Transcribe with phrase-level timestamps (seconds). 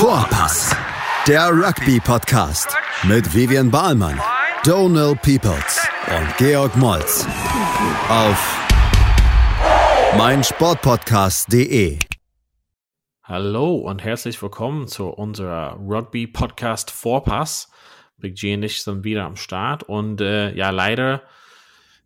[0.00, 0.74] Vorpass,
[1.28, 4.18] der Rugby-Podcast mit Vivian Bahlmann,
[4.64, 7.26] Donal Peoples und Georg Moltz
[8.08, 8.58] auf
[10.16, 11.98] meinsportpodcast.de.
[13.24, 17.70] Hallo und herzlich willkommen zu unserer Rugby-Podcast Vorpass.
[18.16, 21.24] Big G und ich sind wieder am Start und äh, ja, leider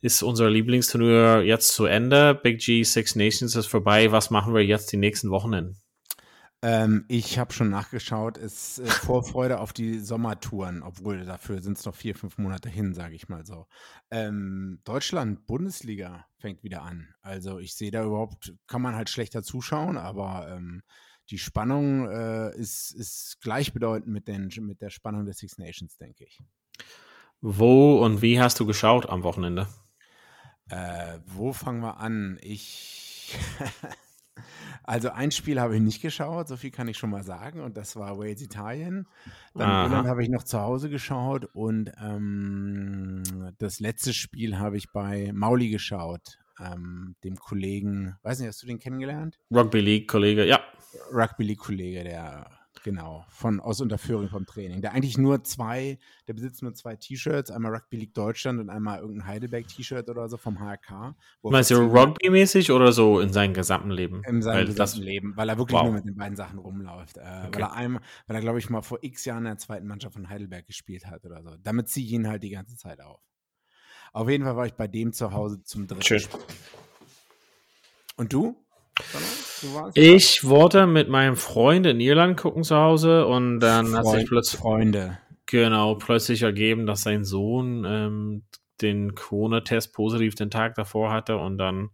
[0.01, 2.35] ist unser Lieblingsturnier jetzt zu Ende.
[2.35, 4.11] Big G Six Nations ist vorbei.
[4.11, 5.77] Was machen wir jetzt die nächsten Wochen?
[6.65, 8.39] Ähm, ich habe schon nachgeschaut.
[8.39, 12.95] Es äh, Vorfreude auf die Sommertouren, obwohl dafür sind es noch vier, fünf Monate hin,
[12.95, 13.67] sage ich mal so.
[14.11, 17.13] Ähm, Deutschland, Bundesliga fängt wieder an.
[17.21, 20.83] Also ich sehe da überhaupt, kann man halt schlechter zuschauen, aber ähm,
[21.29, 26.25] die Spannung äh, ist, ist gleichbedeutend mit, den, mit der Spannung der Six Nations, denke
[26.25, 26.43] ich.
[27.43, 29.69] Wo und wie hast du geschaut am Wochenende?
[30.71, 32.39] Äh, wo fangen wir an?
[32.41, 33.37] Ich.
[34.83, 37.77] also ein Spiel habe ich nicht geschaut, so viel kann ich schon mal sagen, und
[37.77, 39.07] das war Wales Italien.
[39.55, 39.91] Dann.
[39.91, 43.23] Irland habe ich noch zu Hause geschaut und ähm,
[43.59, 48.67] das letzte Spiel habe ich bei Mauli geschaut, ähm, dem Kollegen, weiß nicht, hast du
[48.67, 49.39] den kennengelernt?
[49.51, 50.61] Rugby League Kollege, ja.
[51.13, 52.47] Rugby League Kollege, der
[52.85, 54.83] Genau, von aus Unterführung vom Training.
[54.83, 58.99] Der eigentlich nur zwei, der besitzt nur zwei T-Shirts, einmal Rugby League Deutschland und einmal
[59.01, 61.17] irgendein Heidelberg-T-Shirt oder so vom HRK.
[61.43, 64.23] Meinst du Rugby-mäßig oder so in seinem gesamten Leben?
[64.25, 65.85] In seinem weil gesamten das, Leben, weil er wirklich wow.
[65.85, 67.17] nur mit den beiden Sachen rumläuft.
[67.17, 67.49] Äh, okay.
[67.55, 70.13] Weil er einmal, weil er, glaube ich, mal vor x Jahren in der zweiten Mannschaft
[70.13, 71.57] von Heidelberg gespielt hat oder so.
[71.63, 73.23] Damit ziehe ich ihn halt die ganze Zeit auf.
[74.13, 76.21] Auf jeden Fall war ich bei dem zu Hause zum dritten Schön.
[76.21, 76.41] Spiel.
[78.17, 78.63] Und du?
[79.95, 84.27] Ich wollte mit meinem Freund in Irland gucken zu Hause und dann Freund, hat sich
[84.29, 85.19] plötzlich Freunde.
[85.47, 88.45] Genau, plötzlich ergeben, dass sein Sohn ähm,
[88.81, 91.91] den Corona-Test positiv den Tag davor hatte und dann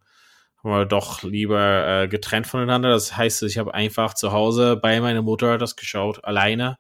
[0.62, 2.90] haben wir doch lieber äh, getrennt voneinander.
[2.90, 6.78] Das heißt, ich habe einfach zu Hause bei meiner Mutter das geschaut, alleine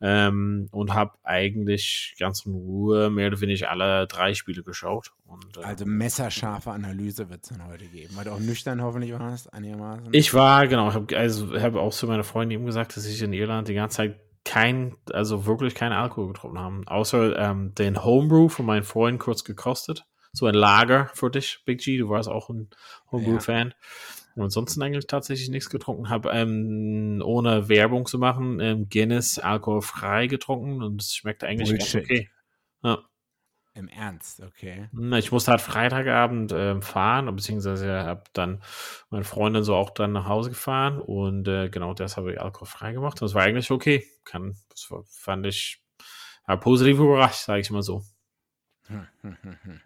[0.00, 5.12] ähm, und habe eigentlich ganz in Ruhe mehr oder weniger alle drei Spiele geschaut.
[5.26, 9.12] Und, äh, also messerscharfe Analyse wird es dann heute geben, weil du auch nüchtern hoffentlich
[9.12, 10.08] warst, einigermaßen.
[10.12, 13.20] Ich war, genau, ich habe also, hab auch zu meiner Freundin eben gesagt, dass ich
[13.22, 18.02] in Irland die ganze Zeit kein, also wirklich keinen Alkohol getrunken haben, außer ähm, den
[18.02, 20.06] Homebrew von meinen Freunden kurz gekostet.
[20.32, 22.70] So ein Lager für dich, Big G, du warst auch ein
[23.10, 23.68] Homebrew-Fan.
[23.68, 23.74] Ja.
[24.38, 26.08] Und ansonsten eigentlich tatsächlich nichts getrunken.
[26.08, 31.94] Habe ähm, ohne Werbung zu machen ähm, Guinness alkoholfrei getrunken und es schmeckt eigentlich Bullshit.
[31.94, 32.30] ganz okay.
[32.84, 32.98] Ja.
[33.74, 34.88] Im Ernst, okay.
[35.18, 38.62] Ich musste halt Freitagabend äh, fahren, beziehungsweise habe dann
[39.10, 42.92] meine Freundin so auch dann nach Hause gefahren und äh, genau das habe ich alkoholfrei
[42.92, 43.20] gemacht.
[43.20, 44.04] Und das war eigentlich okay.
[44.24, 45.82] Kann, das fand ich
[46.60, 48.02] positiv überrascht, sage ich mal so.
[48.86, 49.80] Hm, hm, hm, hm.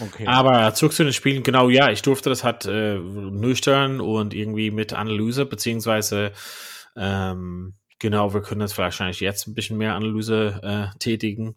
[0.00, 0.26] Okay.
[0.26, 4.70] Aber zurück zu den Spielen, genau, ja, ich durfte das halt äh, nüchtern und irgendwie
[4.70, 6.32] mit Analyse, beziehungsweise
[6.96, 11.56] ähm, genau, wir können jetzt wahrscheinlich jetzt ein bisschen mehr Analyse äh, tätigen.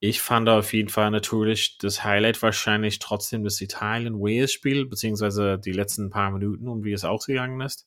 [0.00, 6.10] Ich fand auf jeden Fall natürlich das Highlight wahrscheinlich trotzdem das Italien-Wales-Spiel, beziehungsweise die letzten
[6.10, 7.86] paar Minuten und wie es ausgegangen ist.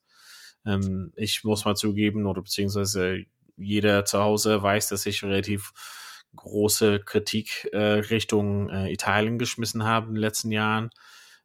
[0.66, 3.26] Ähm, ich muss mal zugeben, oder beziehungsweise
[3.58, 5.72] jeder zu Hause weiß, dass ich relativ
[6.36, 10.90] große Kritik äh, Richtung äh, Italien geschmissen haben in den letzten Jahren.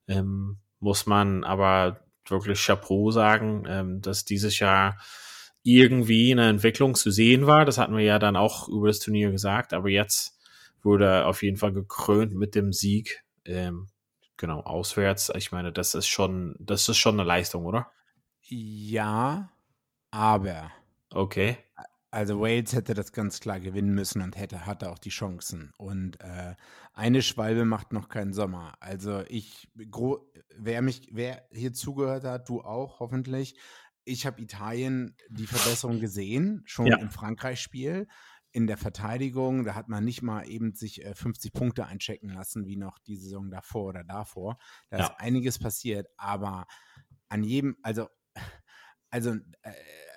[0.09, 4.99] Ähm, muss man aber wirklich Chapeau sagen, ähm, dass dieses Jahr
[5.63, 7.65] irgendwie eine Entwicklung zu sehen war.
[7.65, 10.39] Das hatten wir ja dann auch über das Turnier gesagt, aber jetzt
[10.83, 13.23] wurde auf jeden Fall gekrönt mit dem Sieg.
[13.45, 13.89] Ähm,
[14.37, 15.31] genau, auswärts.
[15.37, 17.91] Ich meine, das ist schon, das ist schon eine Leistung, oder?
[18.43, 19.51] Ja,
[20.11, 20.73] aber.
[21.11, 21.59] Okay.
[22.13, 25.73] Also Wales hätte das ganz klar gewinnen müssen und hätte, hatte auch die Chancen.
[25.77, 26.57] Und äh,
[26.93, 28.75] eine Schwalbe macht noch keinen Sommer.
[28.81, 29.69] Also ich,
[30.57, 33.57] wer mich, wer hier zugehört hat, du auch hoffentlich.
[34.05, 36.97] Ich habe Italien die Verbesserung gesehen, schon ja.
[36.99, 38.09] im Frankreich-Spiel.
[38.53, 42.67] In der Verteidigung, da hat man nicht mal eben sich äh, 50 Punkte einchecken lassen,
[42.67, 44.59] wie noch die Saison davor oder davor.
[44.89, 45.05] Da ja.
[45.05, 46.67] ist einiges passiert, aber
[47.29, 48.09] an jedem, also,
[49.11, 49.73] also äh,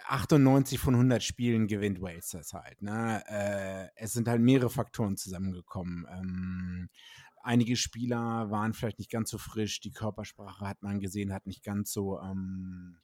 [0.08, 2.82] 98 von 100 Spielen gewinnt Wales das halt.
[2.82, 3.24] Ne?
[3.28, 6.06] Äh, es sind halt mehrere Faktoren zusammengekommen.
[6.10, 6.90] Ähm,
[7.42, 11.64] einige Spieler waren vielleicht nicht ganz so frisch, die Körpersprache hat man gesehen, hat nicht
[11.64, 13.00] ganz so, ähm,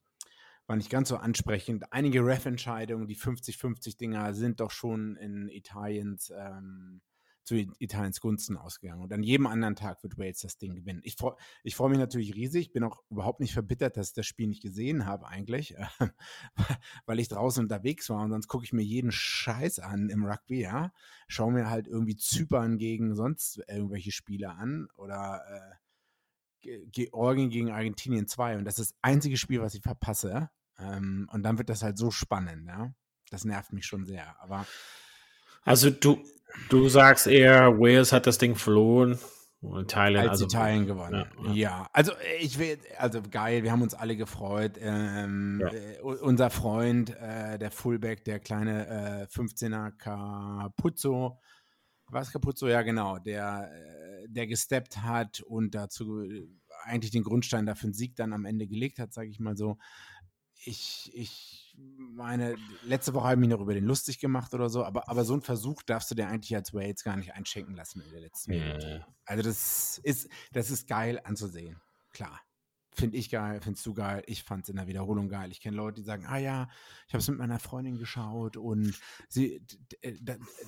[0.68, 1.92] war nicht ganz so ansprechend.
[1.92, 7.02] Einige Ref-Entscheidungen, die 50-50-Dinger sind doch schon in Italiens ähm,
[7.44, 9.02] zu Italiens Gunsten ausgegangen.
[9.02, 11.02] Und an jedem anderen Tag wird Wales das Ding gewinnen.
[11.04, 14.28] Ich freue ich freu mich natürlich riesig, bin auch überhaupt nicht verbittert, dass ich das
[14.28, 15.76] Spiel nicht gesehen habe eigentlich,
[17.06, 20.62] weil ich draußen unterwegs war und sonst gucke ich mir jeden Scheiß an im Rugby,
[20.62, 20.94] ja.
[21.28, 28.28] Schaue mir halt irgendwie Zypern gegen sonst irgendwelche Spiele an oder äh, Georgien gegen Argentinien
[28.28, 30.50] 2 und das ist das einzige Spiel, was ich verpasse.
[30.78, 32.94] Ähm, und dann wird das halt so spannend, ja.
[33.30, 34.42] Das nervt mich schon sehr.
[34.42, 34.66] Aber
[35.64, 36.20] also du,
[36.70, 39.20] du sagst eher, Wales hat das Ding verloren.
[39.62, 41.26] Italien, als also, Italien gewonnen.
[41.38, 41.54] Ja, ja.
[41.54, 44.78] ja, also ich will, also geil, wir haben uns alle gefreut.
[44.80, 45.68] Ähm, ja.
[45.68, 51.42] äh, unser Freund, äh, der Fullback, der kleine äh, 15er Capuzzo,
[52.08, 56.24] was Capuzzo, ja genau, der, äh, der gesteppt hat und dazu
[56.84, 59.78] eigentlich den Grundstein dafür einen Sieg dann am Ende gelegt hat, sage ich mal so.
[60.64, 61.59] Ich, ich
[62.20, 65.24] meine, letzte Woche habe ich mich noch über den lustig gemacht oder so, aber, aber
[65.24, 68.22] so einen Versuch darfst du dir eigentlich als Wales gar nicht einschenken lassen in der
[68.22, 69.06] letzten Minute.
[69.26, 71.82] Also das ist, das ist geil anzusehen.
[72.12, 72.40] Klar.
[72.92, 75.52] Finde ich geil, findest du geil, ich fand es in der Wiederholung geil.
[75.52, 76.68] Ich kenne Leute, die sagen, ah ja,
[77.08, 78.94] ich habe es mit meiner Freundin geschaut und
[79.30, 79.66] sie,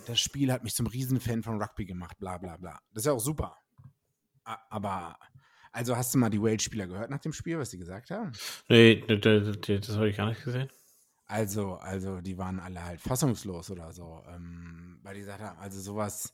[0.07, 2.79] das Spiel hat mich zum Riesenfan von Rugby gemacht, bla bla bla.
[2.93, 3.57] Das ist ja auch super.
[4.43, 5.17] Aber
[5.73, 8.31] also hast du mal die Wales-Spieler gehört nach dem Spiel, was sie gesagt haben?
[8.69, 10.69] Nee, das, das habe ich gar nicht gesehen.
[11.31, 15.79] Also, also die waren alle halt fassungslos oder so, ähm, weil die gesagt haben, also
[15.79, 16.33] sowas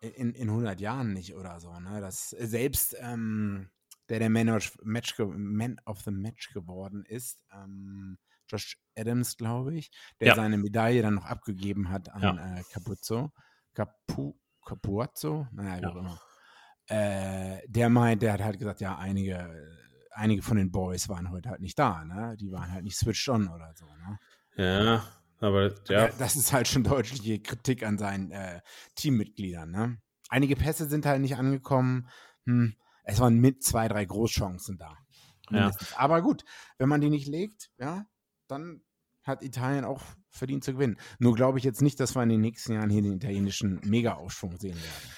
[0.00, 2.00] in, in 100 Jahren nicht oder so, ne?
[2.00, 3.68] Das selbst ähm,
[4.08, 8.16] der der Man of, Match, Man of the Match geworden ist, ähm,
[8.48, 9.90] Josh Adams, glaube ich,
[10.20, 10.34] der ja.
[10.36, 12.58] seine Medaille dann noch abgegeben hat an ja.
[12.58, 13.32] äh, Capuzzo,
[13.74, 15.88] Capu, Capuazzo, naja, wie ja.
[15.88, 16.20] auch immer.
[16.86, 19.50] Äh, der meint, der hat halt gesagt, ja, einige
[20.18, 22.36] einige von den Boys waren heute halt nicht da, ne?
[22.38, 24.18] Die waren halt nicht switched on oder so, ne?
[24.58, 25.06] Ja,
[25.40, 26.08] aber ja.
[26.18, 28.60] Das ist halt schon deutliche Kritik an seinen äh,
[28.96, 29.98] Teammitgliedern, ne?
[30.28, 32.08] Einige Pässe sind halt nicht angekommen.
[32.44, 32.74] Hm,
[33.04, 34.98] es waren mit zwei, drei Großchancen da.
[35.50, 35.70] Ja.
[35.96, 36.44] Aber gut,
[36.76, 38.04] wenn man die nicht legt, ja,
[38.48, 38.82] dann
[39.22, 40.98] hat Italien auch verdient zu gewinnen.
[41.18, 44.58] Nur glaube ich jetzt nicht, dass wir in den nächsten Jahren hier den italienischen Mega-Aufschwung
[44.58, 45.10] sehen werden.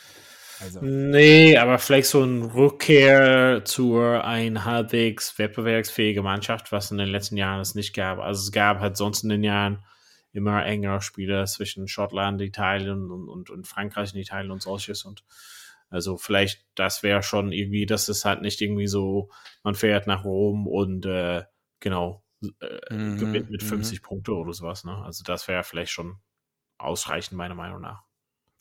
[0.61, 0.81] Also.
[0.83, 7.37] Nee, aber vielleicht so ein Rückkehr zu ein halbwegs wettbewerbsfähige Mannschaft, was in den letzten
[7.37, 8.19] Jahren es nicht gab.
[8.19, 9.85] Also es gab halt sonst in den Jahren
[10.33, 15.05] immer engere Spiele zwischen Schottland, Italien und, und, und Frankreich und Italien und solches.
[15.05, 15.25] Und
[15.89, 19.31] also vielleicht, das wäre schon irgendwie, das ist halt nicht irgendwie so,
[19.65, 21.45] man fährt nach Rom und äh,
[21.81, 22.23] genau,
[22.61, 24.05] äh, mhm, gewinnt mit 50 mhm.
[24.05, 24.85] Punkte oder sowas.
[24.85, 24.97] Ne?
[24.97, 26.19] Also das wäre vielleicht schon
[26.79, 28.05] ausreichend, meiner Meinung nach.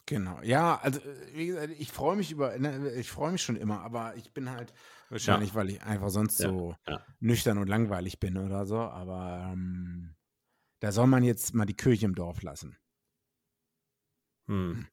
[0.09, 3.55] Genau, ja, also äh, wie gesagt, ich freue mich über, ne, ich freue mich schon
[3.55, 4.73] immer, aber ich bin halt
[5.09, 5.55] wahrscheinlich, ja.
[5.55, 6.99] weil ich einfach sonst ja, so ja.
[7.19, 10.15] nüchtern und langweilig bin oder so, aber ähm,
[10.79, 12.75] da soll man jetzt mal die Kirche im Dorf lassen.
[14.47, 14.87] Hm.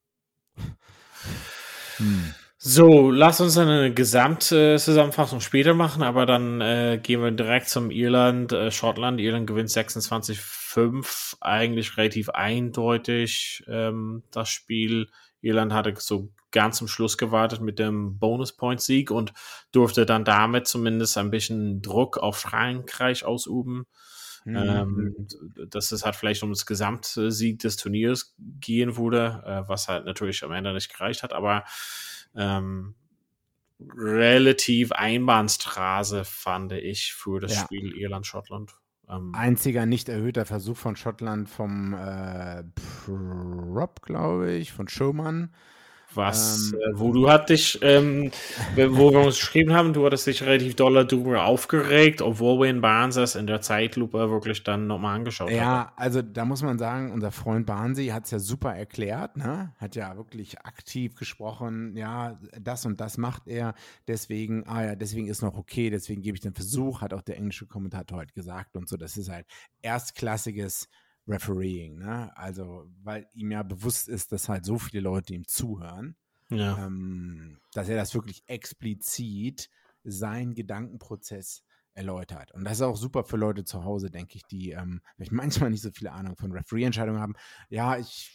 [1.97, 2.35] hm.
[2.59, 8.53] So, lass uns eine Gesamtzusammenfassung später machen, aber dann äh, gehen wir direkt zum Irland,
[8.53, 9.19] äh, Schottland.
[9.19, 9.71] Irland gewinnt
[10.77, 15.09] 26-5, eigentlich relativ eindeutig ähm, das Spiel.
[15.41, 19.33] Irland hatte so ganz zum Schluss gewartet mit dem Bonus-Point-Sieg und
[19.73, 23.87] durfte dann damit zumindest ein bisschen Druck auf Frankreich ausüben.
[24.45, 24.57] Mhm.
[24.57, 25.29] Ähm,
[25.71, 30.45] dass es halt vielleicht um das Gesamtsieg des Turniers gehen würde, äh, was halt natürlich
[30.45, 31.65] am Ende nicht gereicht hat, aber
[32.37, 32.95] ähm,
[33.81, 37.65] relativ Einbahnstraße, fand ich, für das ja.
[37.65, 38.73] Spiel Irland-Schottland.
[39.09, 42.65] Ähm, Einziger nicht erhöhter Versuch von Schottland vom äh,
[43.05, 45.51] Prop, glaube ich, von Schumann.
[46.17, 48.31] Was, ähm, äh, wo du hattest, ähm,
[48.75, 53.17] wo wir uns geschrieben haben, du hattest dich relativ doll darüber aufgeregt, obwohl Wayne Barnes
[53.17, 55.57] das in der Zeitlupe wirklich dann nochmal angeschaut hat.
[55.57, 59.73] Ja, also da muss man sagen, unser Freund Barnsley hat es ja super erklärt, ne?
[59.79, 63.75] Hat ja wirklich aktiv gesprochen, ja, das und das macht er,
[64.09, 67.37] deswegen, ah ja, deswegen ist noch okay, deswegen gebe ich den Versuch, hat auch der
[67.37, 69.47] englische Kommentator heute gesagt und so, das ist halt
[69.83, 70.89] erstklassiges
[71.29, 72.37] Refereeing, ne?
[72.37, 76.17] Also, weil ihm ja bewusst ist, dass halt so viele Leute ihm zuhören,
[76.51, 76.87] ja.
[76.87, 79.69] ähm, dass er das wirklich explizit
[80.05, 81.65] seinen Gedankenprozess
[81.95, 82.53] erläutert.
[82.53, 85.83] Und das ist auch super für Leute zu Hause, denke ich, die ähm, manchmal nicht
[85.83, 87.35] so viele Ahnung von Referee-Entscheidungen haben.
[87.69, 88.31] Ja, ich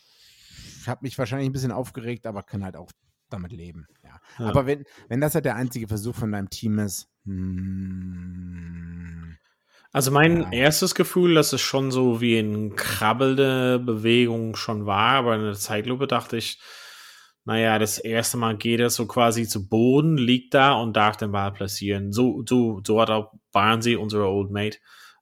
[0.86, 2.92] habe mich wahrscheinlich ein bisschen aufgeregt, aber kann halt auch
[3.30, 3.88] damit leben.
[4.04, 4.20] Ja.
[4.40, 4.46] ja.
[4.46, 8.52] Aber wenn, wenn das halt der einzige Versuch von deinem Team ist, hmm,
[9.92, 10.52] also mein ja.
[10.52, 15.54] erstes Gefühl, dass es schon so wie eine krabbelnde Bewegung schon war, aber in der
[15.54, 16.60] Zeitlupe dachte ich,
[17.44, 21.32] naja, das erste Mal geht er so quasi zu Boden, liegt da und darf den
[21.32, 22.14] Ball platzieren.
[22.14, 24.78] So, so, so hat auch Barnsey, unser Old Mate,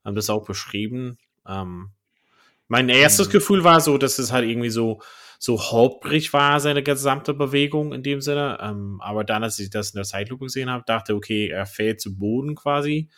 [0.05, 1.17] ähm, das auch beschrieben.
[1.47, 1.91] Ähm,
[2.67, 3.31] mein erstes mhm.
[3.31, 5.01] Gefühl war so, dass es halt irgendwie so,
[5.39, 8.59] so holprig war, seine gesamte Bewegung in dem Sinne.
[8.61, 12.01] Ähm, aber dann, als ich das in der Zeitlupe gesehen habe, dachte, okay, er fällt
[12.01, 13.09] zu Boden quasi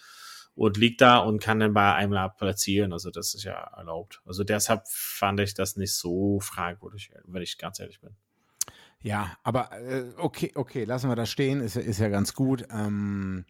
[0.61, 2.93] und liegt da und kann den Ball einmal platzieren.
[2.93, 4.21] Also das ist ja erlaubt.
[4.27, 8.15] Also deshalb fand ich das nicht so fragwürdig, wenn ich ganz ehrlich bin.
[9.01, 12.67] Ja, aber äh, okay, okay, lassen wir das stehen, ist, ist ja ganz gut.
[12.69, 13.45] Ähm,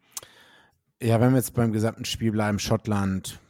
[1.02, 3.42] ja, wenn wir jetzt beim gesamten Spiel bleiben, Schottland,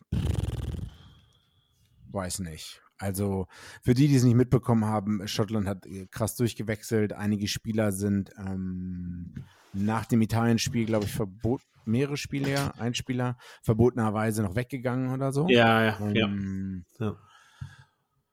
[2.08, 2.82] weiß nicht.
[2.98, 3.46] Also
[3.84, 7.14] für die, die es nicht mitbekommen haben, Schottland hat äh, krass durchgewechselt.
[7.14, 14.44] Einige Spieler sind ähm, nach dem Italien-Spiel, glaube ich, verboten, mehrere Spieler, ein Spieler, verbotenerweise
[14.44, 15.48] noch weggegangen oder so.
[15.50, 17.18] Ja, ja, ähm, ja.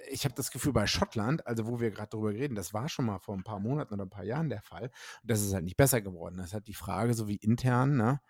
[0.10, 3.06] ich habe das Gefühl bei Schottland, also wo wir gerade darüber reden, das war schon
[3.06, 4.92] mal vor ein paar Monaten oder ein paar Jahren der Fall.
[5.22, 6.38] Und das ist halt nicht besser geworden.
[6.38, 8.22] Das hat die Frage, so wie intern, ne?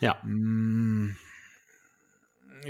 [0.00, 0.22] Ja.
[0.22, 1.16] Hm,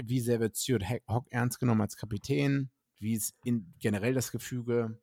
[0.03, 2.69] wie sehr wird Stuart Hock ernst genommen als Kapitän?
[2.99, 4.99] Wie ist in, generell das Gefüge?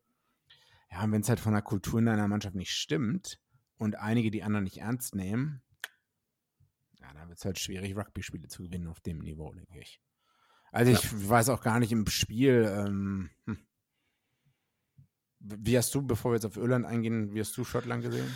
[0.90, 3.40] Ja, und wenn es halt von der Kultur in einer Mannschaft nicht stimmt
[3.78, 5.62] und einige die anderen nicht ernst nehmen,
[7.00, 10.00] ja, dann wird es halt schwierig, Rugby-Spiele zu gewinnen auf dem Niveau, denke ich.
[10.72, 11.10] Also ich ja.
[11.12, 13.58] weiß auch gar nicht im Spiel, ähm, hm.
[15.38, 18.32] wie hast du, bevor wir jetzt auf Irland eingehen, wie hast du Schottland gesehen?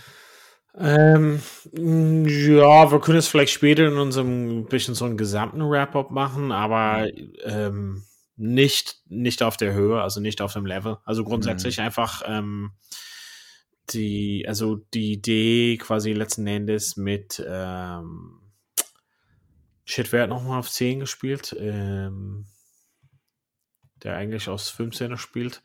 [0.77, 1.41] Ähm,
[1.73, 7.09] ja, wir können es vielleicht später in unserem bisschen so einen gesamten Wrap-up machen, aber
[7.45, 8.03] ähm,
[8.37, 10.99] nicht, nicht auf der Höhe, also nicht auf dem Level.
[11.05, 11.85] Also grundsätzlich mhm.
[11.85, 12.73] einfach ähm,
[13.91, 18.41] die, also die Idee quasi letzten Endes mit ähm,
[19.85, 21.55] Shit, wer hat nochmal auf 10 gespielt?
[21.59, 22.47] Ähm,
[24.05, 25.63] der eigentlich aus 15er spielt.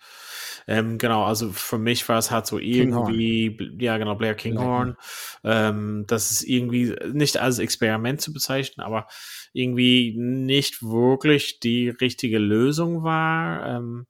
[0.66, 4.96] Ähm, genau, also für mich war es halt so irgendwie, ja genau, Blair Kinghorn.
[5.44, 9.08] Ähm, das ist irgendwie nicht als Experiment zu bezeichnen, aber
[9.52, 13.66] irgendwie nicht wirklich die richtige Lösung war.
[13.66, 14.08] Ähm,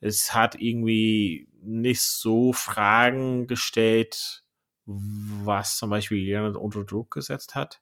[0.00, 4.42] es hat irgendwie nicht so Fragen gestellt,
[4.86, 7.80] was zum Beispiel Irland unter Druck gesetzt hat.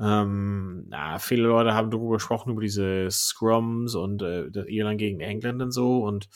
[0.00, 5.62] Ähm, na, viele Leute haben darüber gesprochen, über diese Scrums und äh, Irland gegen England
[5.62, 6.28] und so und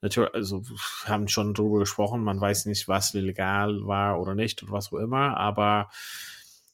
[0.00, 0.62] natürlich, also
[1.06, 4.98] haben schon darüber gesprochen, man weiß nicht, was legal war oder nicht und was auch
[4.98, 5.88] immer, aber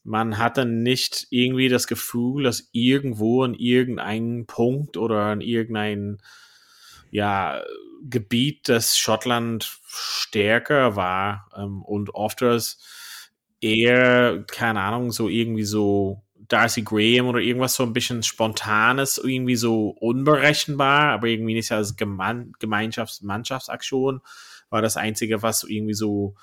[0.02, 6.18] man hat dann nicht irgendwie das Gefühl, dass irgendwo an irgendeinem Punkt oder an irgendein
[7.10, 7.62] ja,
[8.02, 12.78] Gebiet, das Schottland stärker war ähm, und oft das
[13.64, 19.56] eher, keine Ahnung, so irgendwie so Darcy Graham oder irgendwas so ein bisschen Spontanes, irgendwie
[19.56, 24.20] so unberechenbar, aber irgendwie nicht als Gemein Gemeinschafts-, Mannschaftsaktion.
[24.68, 26.34] War das Einzige, was irgendwie so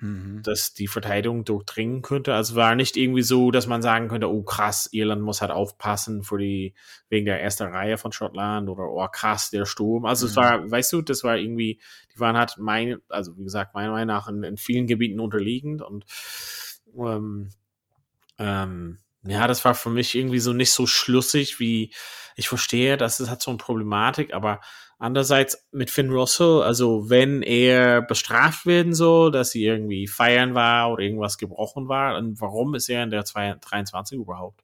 [0.00, 0.42] mhm.
[0.42, 2.34] dass die Verteidigung durchdringen könnte.
[2.34, 6.22] Also war nicht irgendwie so, dass man sagen könnte, oh krass, Irland muss halt aufpassen
[6.22, 6.74] für die,
[7.08, 10.04] wegen der ersten Reihe von Schottland oder oh krass, der Sturm.
[10.04, 10.30] Also mhm.
[10.30, 11.80] es war, weißt du, das war irgendwie,
[12.14, 15.82] die waren halt mein, also wie gesagt, meiner Meinung nach in, in vielen Gebieten unterliegend
[15.82, 16.04] und
[16.96, 17.50] ähm,
[18.38, 21.92] ähm, ja, das war für mich irgendwie so nicht so schlüssig, wie
[22.36, 24.60] ich verstehe, dass es hat so eine Problematik, aber
[25.02, 30.92] Andererseits mit Finn Russell, also wenn er bestraft werden soll, dass sie irgendwie feiern war
[30.92, 34.62] oder irgendwas gebrochen war, dann warum ist er in der 23 überhaupt?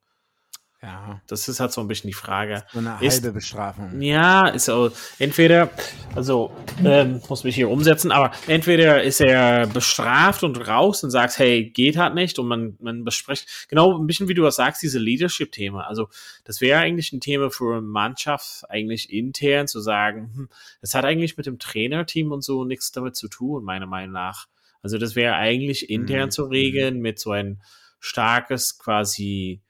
[0.86, 1.20] Ja.
[1.26, 2.62] Das ist halt so ein bisschen die Frage.
[2.72, 4.00] So eine ist, halbe Bestrafung.
[4.00, 5.70] Ja, ist so, entweder,
[6.14, 6.52] also,
[6.84, 11.68] ähm, muss mich hier umsetzen, aber entweder ist er bestraft und raus und sagt, hey,
[11.70, 15.00] geht halt nicht und man, man bespricht, genau ein bisschen wie du das sagst, diese
[15.00, 15.88] Leadership-Thema.
[15.88, 16.08] Also,
[16.44, 20.48] das wäre eigentlich ein Thema für eine Mannschaft, eigentlich intern zu sagen, hm,
[20.80, 24.46] das hat eigentlich mit dem Trainerteam und so nichts damit zu tun, meiner Meinung nach.
[24.82, 26.30] Also, das wäre eigentlich intern mhm.
[26.30, 27.60] zu regeln mit so ein
[27.98, 29.62] starkes quasi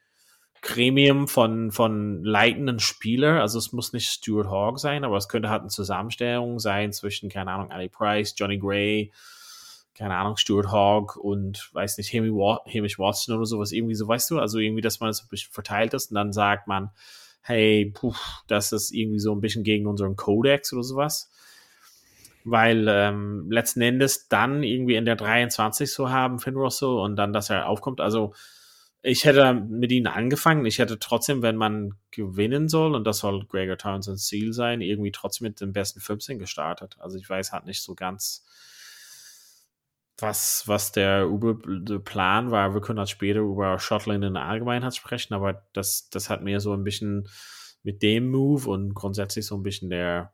[0.66, 3.38] Gremium von, von leitenden Spielern.
[3.38, 7.30] Also es muss nicht Stuart Hogg sein, aber es könnte halt eine Zusammenstellung sein zwischen,
[7.30, 9.12] keine Ahnung, Ali Price, Johnny Gray,
[9.94, 14.40] keine Ahnung, Stuart Hogg und weiß nicht, Hamish Watson oder sowas, irgendwie so, weißt du,
[14.40, 16.90] also irgendwie, dass man es ein bisschen verteilt ist und dann sagt man,
[17.42, 18.14] hey, puh,
[18.48, 21.30] das ist irgendwie so ein bisschen gegen unseren Codex oder sowas.
[22.42, 27.32] Weil ähm, letzten Endes dann irgendwie in der 23 so haben, Finn Russell, und dann,
[27.32, 28.00] dass er aufkommt.
[28.00, 28.34] Also
[29.06, 30.66] ich hätte mit ihnen angefangen.
[30.66, 35.12] Ich hätte trotzdem, wenn man gewinnen soll, und das soll Gregor Townsends Ziel sein, irgendwie
[35.12, 36.96] trotzdem mit den besten 15 gestartet.
[36.98, 38.44] Also ich weiß halt nicht so ganz,
[40.18, 42.74] was, was der, der Plan war.
[42.74, 46.58] Wir können halt später über Schottland in der Allgemeinheit sprechen, aber das, das hat mir
[46.58, 47.28] so ein bisschen
[47.84, 50.32] mit dem Move und grundsätzlich so ein bisschen der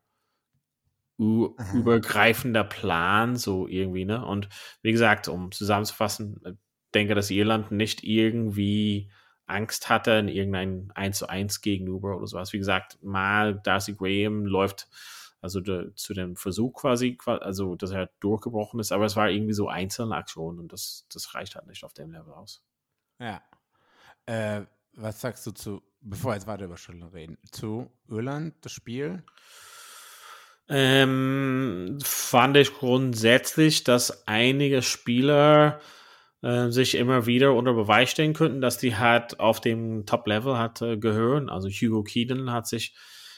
[1.19, 4.25] übergreifender Plan, so irgendwie, ne?
[4.25, 4.49] Und
[4.81, 6.59] wie gesagt, um zusammenzufassen,
[6.93, 9.11] denke, dass Irland nicht irgendwie
[9.47, 12.53] Angst hatte in irgendein 1 zu 1 gegenüber oder sowas.
[12.53, 14.89] Wie gesagt, mal Darcy Graham läuft
[15.43, 19.53] also de, zu dem Versuch quasi, also dass er durchgebrochen ist, aber es war irgendwie
[19.53, 22.65] so einzelne Aktionen und das, das reicht halt nicht auf dem Level aus.
[23.19, 23.43] Ja.
[24.27, 24.63] Äh,
[24.95, 29.25] was sagst du zu, bevor wir jetzt weiter über Schottland reden, zu Irland, das Spiel?
[30.69, 35.81] Ähm, fand ich grundsätzlich, dass einige Spieler
[36.43, 40.83] äh, sich immer wieder unter Beweis stellen könnten, dass die halt auf dem Top-Level hat
[40.83, 41.49] äh, gehören.
[41.49, 42.95] Also Hugo Keaton hat sich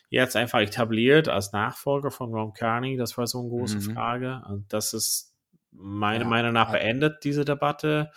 [0.08, 2.96] jetzt einfach etabliert als Nachfolger von Ron Carney.
[2.96, 3.94] Das war so eine große mhm.
[3.94, 4.42] Frage.
[4.48, 5.34] Und das ist
[5.70, 8.10] meiner ja, Meinung nach beendet, diese Debatte.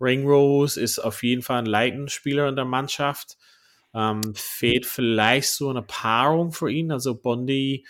[0.00, 3.36] Ringrose ist auf jeden Fall ein Leitungsspieler in der Mannschaft.
[3.94, 6.90] Ähm, fehlt vielleicht so eine Paarung für ihn.
[6.90, 7.86] Also Bondi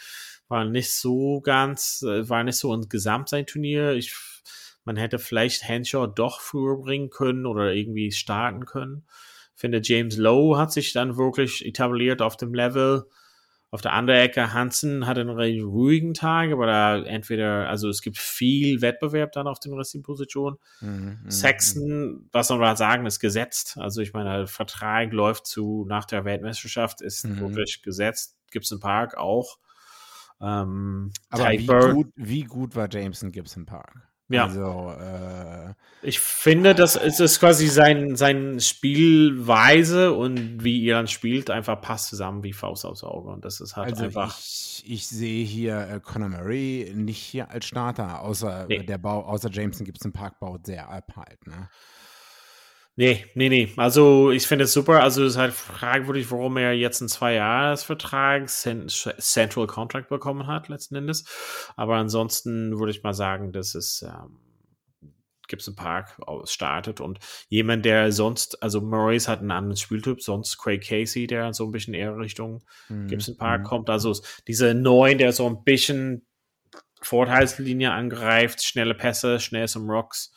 [0.49, 3.93] war nicht so ganz, äh, war nicht so insgesamt sein Turnier.
[3.93, 4.15] Ich,
[4.85, 9.05] man hätte vielleicht Henshaw doch früher bringen können oder irgendwie starten können.
[9.55, 13.05] Ich finde, James Lowe hat sich dann wirklich etabliert auf dem Level.
[13.71, 18.03] Auf der anderen Ecke, Hansen hat einen recht ruhigen Tag, aber da entweder, also es
[18.03, 20.59] gibt viel Wettbewerb dann auf den restlichen Positionen.
[20.83, 22.29] Mhm, mhm Sexton, mhm.
[22.33, 23.79] was soll man sagen, ist gesetzt.
[23.79, 27.41] Also ich meine, der Vertrag läuft zu nach der Weltmeisterschaft, ist mhm.
[27.41, 28.37] wirklich gesetzt.
[28.51, 29.59] Gibson Park auch.
[30.43, 34.12] Ähm, Aber wie gut, wie gut, war Jameson Gibson Park?
[34.33, 34.45] Ja.
[34.45, 35.75] Also, äh,
[36.05, 41.81] ich finde, das ist, ist quasi sein, sein Spielweise und wie ihr dann spielt, einfach
[41.81, 43.31] passt zusammen wie Faust aufs Auge.
[43.31, 44.37] Und das ist halt also einfach.
[44.39, 48.83] Ich, ich sehe hier äh, Conor Murray nicht hier als Starter, außer nee.
[48.83, 51.69] der Bau, außer Jameson Gibson Park baut sehr ab halt, ne?
[52.95, 53.73] Nee, nee, nee.
[53.77, 55.03] Also ich finde es super.
[55.03, 60.97] Also es ist halt fragwürdig, warum er jetzt einen Zwei-Jahres-Vertrag Central Contract bekommen hat, letzten
[60.97, 61.25] Endes.
[61.77, 64.39] Aber ansonsten würde ich mal sagen, dass es ähm,
[65.49, 70.83] Gibson Park startet und jemand, der sonst, also Murrays hat einen anderen Spieltyp, sonst Craig
[70.83, 73.09] Casey, der so ein bisschen eher Richtung mhm.
[73.09, 73.67] Gibson Park mhm.
[73.67, 73.91] kommt.
[73.91, 74.15] Also
[74.47, 76.27] diese neuen, der so ein bisschen
[77.01, 80.33] Vorteilslinie angreift, schnelle Pässe, schnell zum Rocks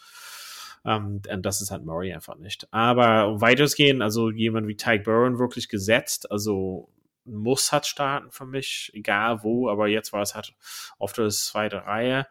[0.86, 2.68] ähm, und das ist halt Murray einfach nicht.
[2.72, 6.90] Aber weiterzugehen, also jemand wie Tyke Burren wirklich gesetzt, also
[7.26, 10.54] muss hat starten für mich, egal wo, aber jetzt war es halt
[11.00, 12.28] auf der zweiten Reihe.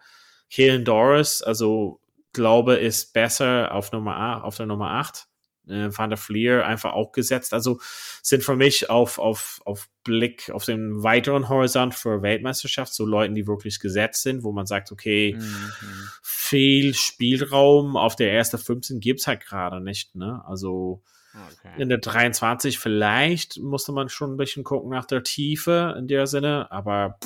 [0.54, 2.00] Kalen Doris, also
[2.32, 5.26] glaube, ist besser auf Nummer 8, auf der Nummer 8
[5.68, 7.54] äh, Van der Fleer einfach auch gesetzt.
[7.54, 7.80] Also
[8.22, 13.34] sind für mich auf, auf, auf Blick auf den weiteren Horizont für Weltmeisterschaft so Leuten,
[13.34, 16.08] die wirklich gesetzt sind, wo man sagt, okay, mhm.
[16.22, 20.14] viel Spielraum auf der ersten 15 gibt's halt gerade nicht.
[20.14, 20.42] Ne?
[20.46, 21.02] Also
[21.34, 21.80] okay.
[21.80, 26.26] in der 23 vielleicht musste man schon ein bisschen gucken nach der Tiefe in der
[26.26, 27.18] Sinne, aber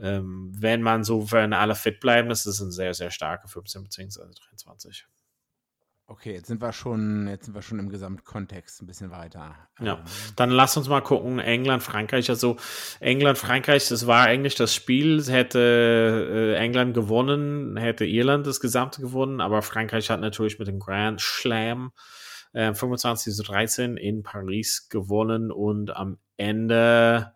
[0.00, 3.84] ähm, wenn man so, wenn alle fit bleiben, das ist ein sehr, sehr starke 15
[3.84, 4.22] bzw.
[4.48, 5.06] 23.
[6.06, 9.54] Okay, jetzt sind wir schon, jetzt sind wir schon im Gesamtkontext ein bisschen weiter.
[9.80, 10.04] Ja, ähm,
[10.36, 11.38] dann lass uns mal gucken.
[11.38, 12.28] England, Frankreich.
[12.28, 12.56] Also
[13.00, 15.24] England, Frankreich, das war eigentlich das Spiel.
[15.24, 20.78] Hätte äh, England gewonnen, hätte Irland das Gesamte gewonnen, aber Frankreich hat natürlich mit dem
[20.78, 21.92] Grand Slam
[22.52, 27.32] äh, 25 zu 13 in Paris gewonnen und am Ende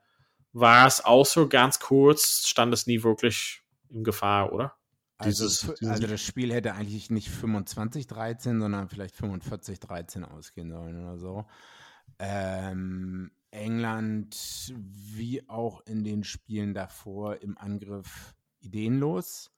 [0.53, 4.78] war es auch so ganz kurz, stand es nie wirklich in Gefahr, oder?
[5.19, 5.47] Also,
[5.89, 11.45] also, das Spiel hätte eigentlich nicht 25-13, sondern vielleicht 45-13 ausgehen sollen oder so.
[12.21, 19.51] Ähm, England, wie auch in den Spielen davor, im Angriff ideenlos.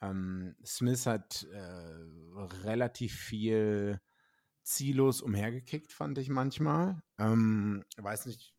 [0.00, 4.00] Ähm, Smith hat äh, relativ viel
[4.62, 7.02] ziellos umhergekickt, fand ich manchmal.
[7.18, 8.54] Ähm, weiß nicht,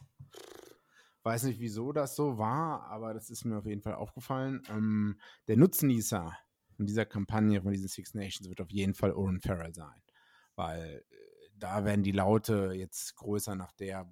[1.23, 4.63] Weiß nicht, wieso das so war, aber das ist mir auf jeden Fall aufgefallen.
[4.69, 6.36] Ähm, der Nutznießer
[6.75, 10.01] von dieser Kampagne, von diesen Six Nations, wird auf jeden Fall Oren Farrell sein.
[10.55, 11.15] Weil äh,
[11.55, 14.12] da werden die Laute jetzt größer nach der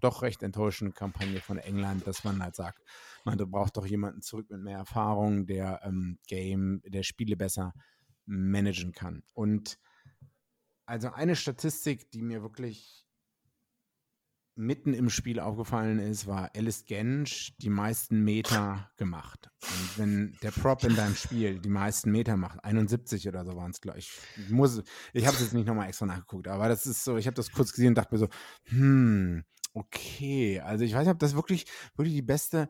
[0.00, 2.84] doch recht enttäuschenden Kampagne von England, dass man halt sagt,
[3.24, 7.72] man braucht doch jemanden zurück mit mehr Erfahrung, der ähm, Game, der Spiele besser
[8.26, 9.22] managen kann.
[9.32, 9.78] Und
[10.86, 13.06] also eine Statistik, die mir wirklich
[14.56, 19.50] mitten im Spiel aufgefallen ist, war Alice Gensch die meisten Meter gemacht.
[19.62, 23.72] Und wenn der Prop in deinem Spiel die meisten Meter macht, 71 oder so waren
[23.72, 24.12] es gleich.
[24.36, 27.26] Ich muss, ich habe es jetzt nicht nochmal extra nachgeguckt, aber das ist so, ich
[27.26, 28.28] habe das kurz gesehen und dachte mir so,
[28.64, 30.60] hm, okay.
[30.60, 32.68] Also ich weiß nicht, ob das wirklich, wirklich die beste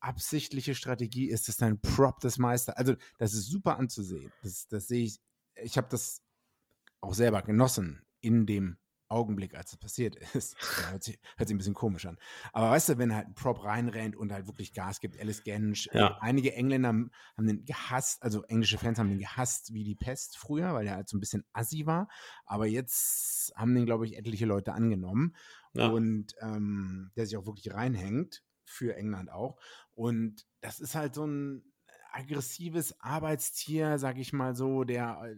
[0.00, 1.28] absichtliche Strategie?
[1.28, 2.78] Ist es ein Prop des Meister?
[2.78, 4.32] Also, das ist super anzusehen.
[4.42, 5.20] Das, das sehe ich.
[5.62, 6.22] Ich habe das
[7.00, 10.56] auch selber genossen in dem Augenblick, als es passiert ist.
[10.76, 12.18] Ja, hört, sich, hört, sich, ein bisschen komisch an.
[12.52, 15.88] Aber weißt du, wenn halt ein Prop reinrennt und halt wirklich Gas gibt, Alice Gensch,
[15.92, 16.08] ja.
[16.08, 20.36] äh, einige Engländer haben den gehasst, also englische Fans haben den gehasst wie die Pest
[20.36, 22.08] früher, weil er halt so ein bisschen assi war.
[22.44, 25.34] Aber jetzt haben den, glaube ich, etliche Leute angenommen
[25.74, 25.88] ja.
[25.88, 29.58] und ähm, der sich auch wirklich reinhängt, für England auch.
[29.94, 31.62] Und das ist halt so ein
[32.12, 35.36] aggressives Arbeitstier, sag ich mal so, der äh,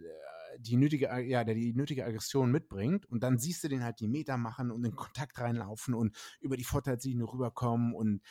[0.57, 4.07] die nötige, ja, der die nötige Aggression mitbringt und dann siehst du den halt die
[4.07, 8.21] Meter machen und in Kontakt reinlaufen und über die Vorteilslinie rüberkommen und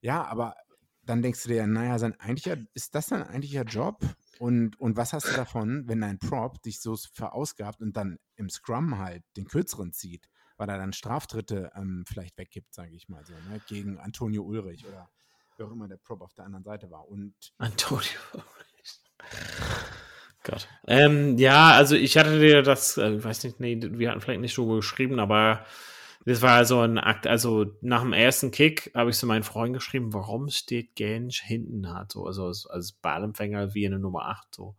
[0.00, 0.54] ja, aber
[1.06, 4.00] dann denkst du dir, naja, sein eigentlicher, ist das dein eigentlicher Job?
[4.38, 8.50] Und, und was hast du davon, wenn dein Prop dich so verausgabt und dann im
[8.50, 13.24] Scrum halt den kürzeren zieht, weil er dann Straftritte ähm, vielleicht weggibt, sage ich mal
[13.24, 13.60] so, ne?
[13.68, 15.08] gegen Antonio Ulrich oder
[15.56, 17.08] wer auch immer der Prop auf der anderen Seite war.
[17.08, 18.20] Und Antonio.
[20.46, 20.68] Gott.
[20.86, 24.40] Ähm, ja, also ich hatte dir das, äh, ich weiß nicht, nee, wir hatten vielleicht
[24.40, 25.64] nicht so geschrieben, aber
[26.24, 29.74] das war so ein Akt, also nach dem ersten Kick habe ich so meinen Freund
[29.74, 34.54] geschrieben, warum steht Gensch hinten halt so, also als, als Ballempfänger wie eine Nummer 8
[34.54, 34.76] so.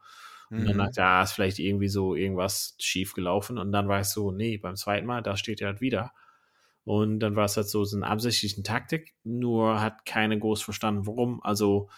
[0.49, 0.65] Und mhm.
[0.65, 4.07] dann dachte ich, ja, ist vielleicht irgendwie so irgendwas schief gelaufen und dann war ich
[4.07, 6.13] so, nee, beim zweiten Mal, da steht er halt wieder.
[6.85, 11.05] Und dann war es halt so, so eine absichtliche Taktik, nur hat keine groß verstanden,
[11.05, 11.43] warum.
[11.43, 11.89] Also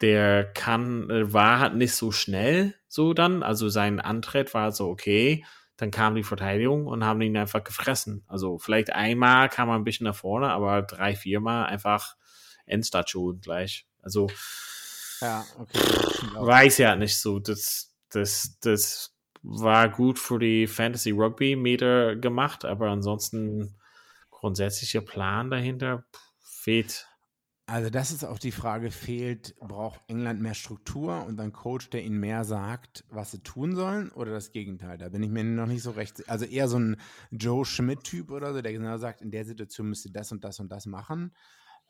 [0.00, 3.42] der kann, äh, war halt nicht so schnell so dann.
[3.42, 5.44] Also sein Antritt war so okay.
[5.76, 8.24] Dann kam die Verteidigung und haben ihn einfach gefressen.
[8.26, 12.16] Also vielleicht einmal kam er ein bisschen nach vorne, aber drei, viermal einfach
[12.64, 13.86] Endstation gleich.
[14.02, 14.28] Also
[15.20, 15.78] ja, okay.
[16.38, 17.38] weiß ja nicht so.
[17.38, 23.76] Das, das, das war gut für die Fantasy Rugby Meter gemacht, aber ansonsten
[24.30, 26.04] grundsätzlicher Plan dahinter
[26.40, 27.06] fehlt.
[27.68, 32.04] Also das ist auch die Frage, fehlt, braucht England mehr Struktur und ein Coach, der
[32.04, 34.98] ihnen mehr sagt, was sie tun sollen oder das Gegenteil?
[34.98, 36.96] Da bin ich mir noch nicht so recht, also eher so ein
[37.32, 40.60] Joe Schmidt-Typ oder so, der genau sagt, in der Situation müsst ihr das und das
[40.60, 41.34] und das machen.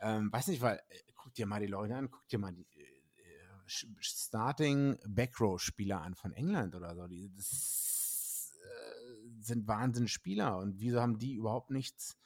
[0.00, 2.62] Ähm, weiß nicht, weil, äh, guck dir mal die Leute an, guck dir mal die
[2.62, 3.66] äh,
[4.00, 7.06] Starting Backrow-Spieler an von England oder so.
[7.06, 12.16] Die das, äh, sind Wahnsinnsspieler und wieso haben die überhaupt nichts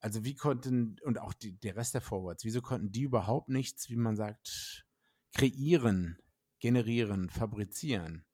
[0.00, 3.88] also wie konnten, und auch die, der Rest der Forwards, wieso konnten die überhaupt nichts,
[3.88, 4.84] wie man sagt,
[5.34, 6.18] kreieren,
[6.60, 8.24] generieren, fabrizieren?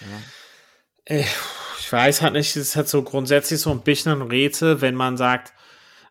[0.00, 1.16] Ja?
[1.16, 1.24] Äh,
[1.78, 5.16] ich weiß halt nicht, es hat so grundsätzlich so ein bisschen ein Rätsel, wenn man
[5.16, 5.52] sagt,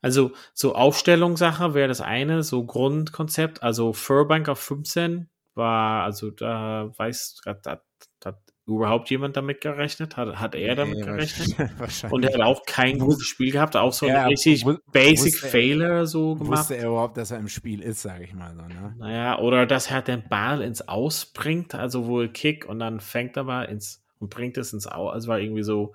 [0.02, 6.92] also so Aufstellungssache wäre das eine, so Grundkonzept, also Furbank auf 15 war, also da
[6.96, 7.82] weiß, da,
[8.68, 10.18] überhaupt jemand damit gerechnet?
[10.18, 11.72] Hat, hat er damit nee, gerechnet?
[11.78, 12.14] Wahrscheinlich.
[12.14, 16.08] Und er hat auch kein gutes Spiel gehabt, auch so ja, ein richtig Basic Failure
[16.08, 16.60] so gemacht.
[16.60, 18.96] Wusste er überhaupt, dass er im Spiel ist, sage ich mal so, ne?
[18.98, 23.38] Naja, oder dass er den Ball ins Aus bringt, also wohl Kick und dann fängt
[23.38, 25.14] er mal ins und bringt es ins Aus.
[25.14, 25.94] Also war irgendwie so,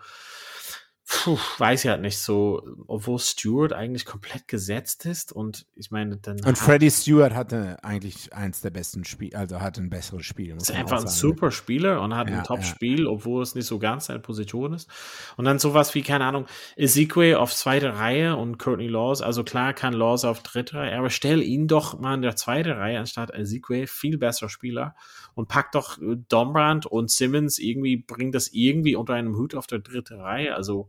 [1.12, 6.18] Puh, weiß ja halt nicht so, obwohl Stewart eigentlich komplett gesetzt ist und ich meine
[6.18, 6.40] dann.
[6.44, 10.56] Und Freddie Stewart hatte eigentlich eins der besten Spiele, also hatte ein besseres Spiel.
[10.56, 13.10] Ist einfach ein super Spieler und hat ja, ein Top-Spiel, ja.
[13.10, 14.88] obwohl es nicht so ganz seine Position ist.
[15.36, 16.46] Und dann sowas wie, keine Ahnung,
[16.76, 21.10] Ezekiel auf zweite Reihe und Courtney Laws, also klar kann Laws auf dritte Reihe, aber
[21.10, 24.94] stell ihn doch mal in der zweiten Reihe anstatt Ezekiel, viel besserer Spieler
[25.34, 29.80] und pack doch Dombrand und Simmons irgendwie, bringt das irgendwie unter einem Hut auf der
[29.80, 30.88] dritte Reihe, also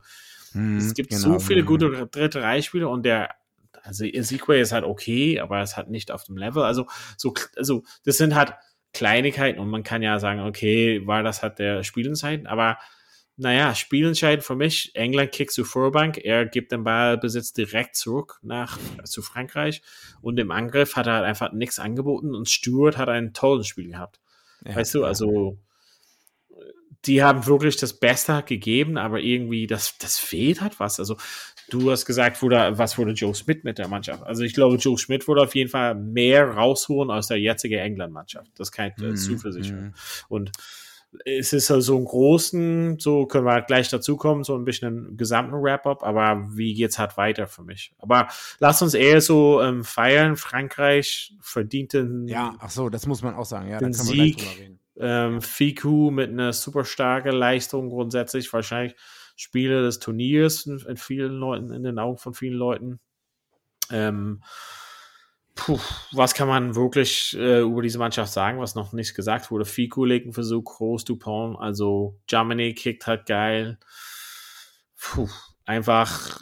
[0.54, 3.36] hm, es gibt genau, so viele gute dritte Reichspieler und der,
[3.84, 6.64] also Ezekiel ist halt okay, aber es hat nicht auf dem Level.
[6.64, 6.88] Also,
[7.18, 8.54] so, also, das sind halt
[8.94, 12.78] Kleinigkeiten und man kann ja sagen, okay, war das halt der Spielentscheid, aber
[13.38, 18.78] naja, Spielentscheid für mich, England kickt zu Vorbank, er gibt den Ballbesitz direkt zurück nach,
[19.06, 19.82] zu Frankreich
[20.22, 23.88] und im Angriff hat er halt einfach nichts angeboten und Stuart hat ein tolles Spiel
[23.88, 24.20] gehabt.
[24.66, 25.58] Ja, weißt du, also
[27.06, 31.00] die haben wirklich das Beste gegeben, aber irgendwie das, das fehlt halt was.
[31.00, 31.18] Also
[31.70, 34.24] du hast gesagt, wurde, was wurde Joe Smith mit der Mannschaft?
[34.24, 38.52] Also ich glaube, Joe Smith wurde auf jeden Fall mehr rausholen als der jetzige England-Mannschaft.
[38.56, 39.84] Das kann ich äh, mhm, zuversichern.
[39.84, 39.94] Mhm.
[40.30, 40.52] Und
[41.26, 45.18] es ist also einen großen, so können wir gleich dazu kommen, so ein bisschen einen
[45.18, 47.94] gesamten Wrap-up, aber wie geht's halt weiter für mich?
[47.98, 48.28] Aber
[48.60, 50.38] lass uns eher so ähm, feiern.
[50.38, 52.28] Frankreich verdienten.
[52.28, 53.70] Ja, ach so, das muss man auch sagen.
[53.70, 54.48] Ja, den Sieg.
[55.02, 58.96] Ähm, Fiku mit einer super starken Leistung grundsätzlich, wahrscheinlich
[59.36, 63.00] Spiele des Turniers in, vielen Leuten, in den Augen von vielen Leuten.
[63.90, 64.44] Ähm,
[65.56, 65.80] puh,
[66.12, 69.66] was kann man wirklich äh, über diese Mannschaft sagen, was noch nicht gesagt wurde?
[69.66, 73.80] Fiku legt einen Versuch, Groß, Dupont, also Germany kickt halt geil.
[75.00, 75.30] Puh,
[75.66, 76.42] einfach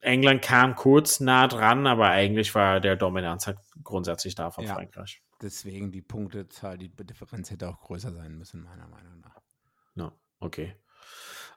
[0.00, 4.74] England kam kurz nah dran, aber eigentlich war der Dominanz halt grundsätzlich da von Ja.
[4.74, 5.22] Frankreich.
[5.42, 9.40] Deswegen die Punktezahl, die Differenz hätte auch größer sein müssen, meiner Meinung nach.
[9.96, 10.76] Ja, okay.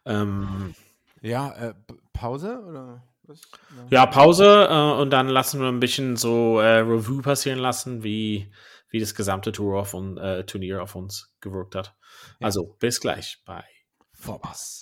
[0.06, 0.74] Ähm,
[1.22, 1.74] Ja, äh,
[2.14, 3.42] Pause oder was?
[3.90, 8.52] ja, Pause äh, und dann lassen wir ein bisschen so äh, Review passieren lassen, wie,
[8.90, 11.96] wie das gesamte Tour auf un, äh, Turnier auf uns gewirkt hat.
[12.40, 12.48] Ja.
[12.48, 13.64] Also bis gleich bei
[14.14, 14.82] Vorpass.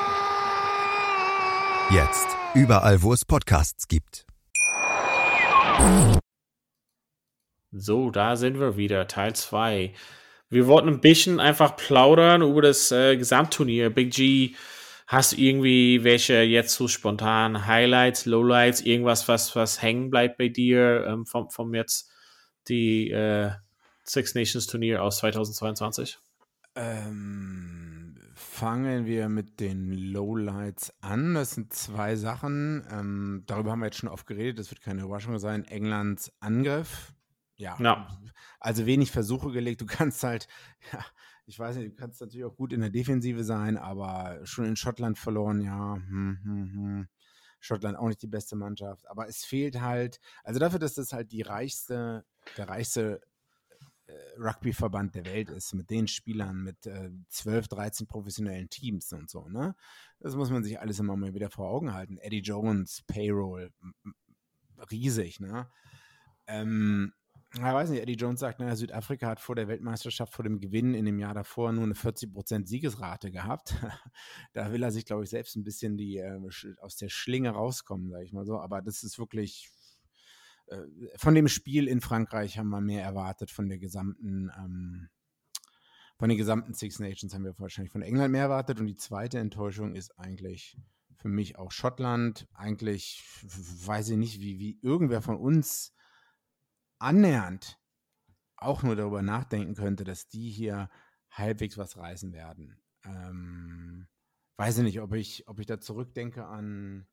[1.93, 4.25] Jetzt überall, wo es Podcasts gibt.
[7.73, 9.93] So, da sind wir wieder, Teil 2.
[10.49, 13.89] Wir wollten ein bisschen einfach plaudern über das äh, Gesamtturnier.
[13.89, 14.55] Big G,
[15.05, 20.47] hast du irgendwie welche jetzt so spontan Highlights, Lowlights, irgendwas, was, was hängen bleibt bei
[20.47, 22.09] dir ähm, vom, vom jetzt
[22.69, 23.51] die äh,
[24.05, 26.17] Six Nations Turnier aus 2022?
[26.75, 27.90] Ähm,
[28.61, 31.33] fangen wir mit den Lowlights an.
[31.33, 32.85] Das sind zwei Sachen.
[32.91, 34.59] Ähm, darüber haben wir jetzt schon oft geredet.
[34.59, 35.65] Das wird keine Überraschung sein.
[35.65, 37.11] Englands Angriff.
[37.55, 37.75] Ja.
[37.79, 38.21] Ja.
[38.59, 39.81] Also wenig Versuche gelegt.
[39.81, 40.47] Du kannst halt,
[40.93, 41.03] ja,
[41.47, 44.75] ich weiß nicht, du kannst natürlich auch gut in der Defensive sein, aber schon in
[44.75, 45.95] Schottland verloren, ja.
[45.95, 47.07] Hm, hm, hm.
[47.61, 49.09] Schottland auch nicht die beste Mannschaft.
[49.09, 52.25] Aber es fehlt halt, also dafür, dass das halt die reichste,
[52.57, 53.21] der reichste
[54.37, 59.47] Rugby-Verband der Welt ist, mit den Spielern, mit äh, 12, 13 professionellen Teams und so,
[59.49, 59.75] ne?
[60.19, 62.17] Das muss man sich alles immer mal wieder vor Augen halten.
[62.17, 63.71] Eddie Jones, Payroll,
[64.91, 65.69] riesig, ne?
[66.47, 67.13] Ähm,
[67.57, 70.93] ja, weiß nicht, Eddie Jones sagt, naja, Südafrika hat vor der Weltmeisterschaft, vor dem Gewinn
[70.93, 73.75] in dem Jahr davor nur eine 40% Siegesrate gehabt.
[74.53, 76.39] da will er sich, glaube ich, selbst ein bisschen die, äh,
[76.79, 78.57] aus der Schlinge rauskommen, sage ich mal so.
[78.57, 79.69] Aber das ist wirklich,
[81.15, 85.09] von dem Spiel in Frankreich haben wir mehr erwartet, von der gesamten, ähm,
[86.17, 88.79] von den gesamten Six Nations haben wir wahrscheinlich von England mehr erwartet.
[88.79, 90.77] Und die zweite Enttäuschung ist eigentlich
[91.17, 92.47] für mich auch Schottland.
[92.53, 93.23] Eigentlich
[93.85, 95.93] weiß ich nicht, wie, wie irgendwer von uns
[96.99, 97.79] annähernd
[98.55, 100.89] auch nur darüber nachdenken könnte, dass die hier
[101.31, 102.79] halbwegs was reißen werden.
[103.03, 104.07] Ähm,
[104.57, 107.07] weiß ich nicht, ob ich, ob ich da zurückdenke an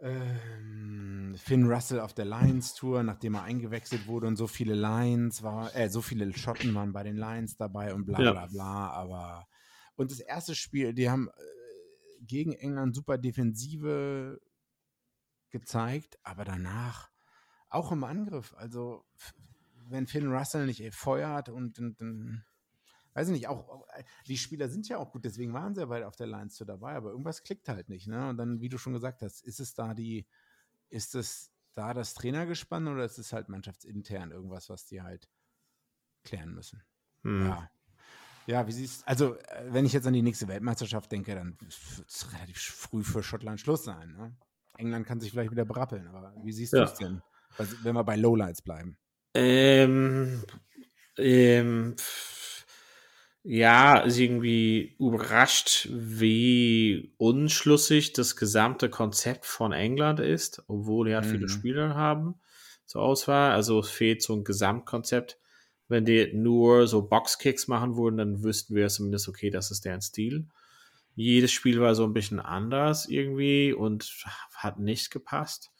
[0.00, 5.42] ähm, Finn Russell auf der Lions Tour, nachdem er eingewechselt wurde und so viele Lions
[5.42, 8.32] war, äh, so viele Schotten waren bei den Lions dabei und bla Ja.
[8.32, 9.48] bla bla, aber
[9.96, 14.40] und das erste Spiel, die haben äh, gegen England super Defensive
[15.50, 17.10] gezeigt, aber danach
[17.68, 18.54] auch im Angriff.
[18.56, 19.04] Also
[19.88, 22.44] wenn Finn Russell nicht äh, feuert und, und, und
[23.14, 25.88] weiß ich nicht, auch, äh, die Spieler sind ja auch gut, deswegen waren sie ja
[25.88, 28.28] weit auf der Lions Tour dabei, aber irgendwas klickt halt nicht, ne?
[28.30, 30.26] Und dann, wie du schon gesagt hast, ist es da die,
[30.90, 35.28] ist es da das Trainergespann oder ist es halt mannschaftsintern irgendwas, was die halt
[36.24, 36.82] klären müssen?
[37.24, 37.46] Hm.
[37.46, 37.70] Ja.
[38.46, 42.08] Ja, wie siehst also, äh, wenn ich jetzt an die nächste Weltmeisterschaft denke, dann wird
[42.08, 44.12] es relativ früh für Schottland Schluss sein.
[44.14, 44.36] Ne?
[44.76, 46.80] England kann sich vielleicht wieder berappeln, aber wie siehst Ja.
[46.80, 47.22] du es denn,
[47.58, 48.98] wenn wir bei Lowlights bleiben?
[49.34, 50.42] Ähm,
[51.18, 52.37] ähm, pff,
[53.44, 61.26] ja, ist irgendwie überrascht, wie unschlüssig das gesamte Konzept von England ist, obwohl die halt
[61.26, 61.48] viele Mhm.
[61.48, 62.34] Spieler haben
[62.86, 63.52] zur Auswahl.
[63.52, 65.38] Also es fehlt so ein Gesamtkonzept.
[65.88, 70.02] Wenn die nur so Boxkicks machen würden, dann wüssten wir zumindest, okay, das ist deren
[70.02, 70.46] Stil.
[71.16, 74.24] Jedes Spiel war so ein bisschen anders irgendwie und
[74.54, 75.70] hat nicht gepasst.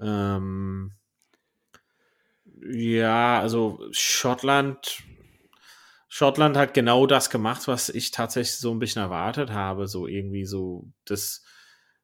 [0.00, 0.92] Ähm,
[2.60, 5.02] ja, also Schottland,
[6.16, 9.88] Schottland hat genau das gemacht, was ich tatsächlich so ein bisschen erwartet habe.
[9.88, 11.42] So irgendwie so das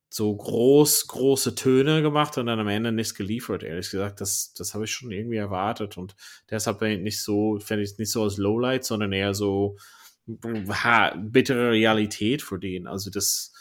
[0.08, 4.20] so groß, große Töne gemacht und dann am Ende nichts geliefert, ehrlich gesagt.
[4.20, 6.16] Das, das habe ich schon irgendwie erwartet und
[6.50, 9.76] deshalb nicht so, fände ich es nicht so als Lowlight, sondern eher so
[10.26, 12.88] ha, bittere Realität für den.
[12.88, 13.52] Also das,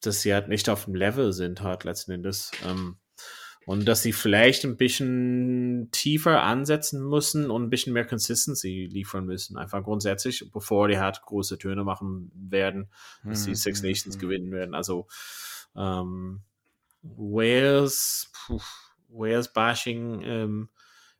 [0.00, 2.52] dass sie halt nicht auf dem Level sind, halt letzten Endes.
[2.66, 2.96] Ähm,
[3.66, 9.26] und dass sie vielleicht ein bisschen tiefer ansetzen müssen und ein bisschen mehr Consistency liefern
[9.26, 9.56] müssen.
[9.56, 12.90] Einfach grundsätzlich, bevor die halt große Töne machen werden,
[13.28, 14.20] dass die Mhm, Six mhm, Nations mhm.
[14.20, 14.74] gewinnen werden.
[14.74, 15.06] Also
[15.76, 16.42] ähm,
[17.02, 18.60] Wales, puh,
[19.08, 20.68] Wales Bashing ähm,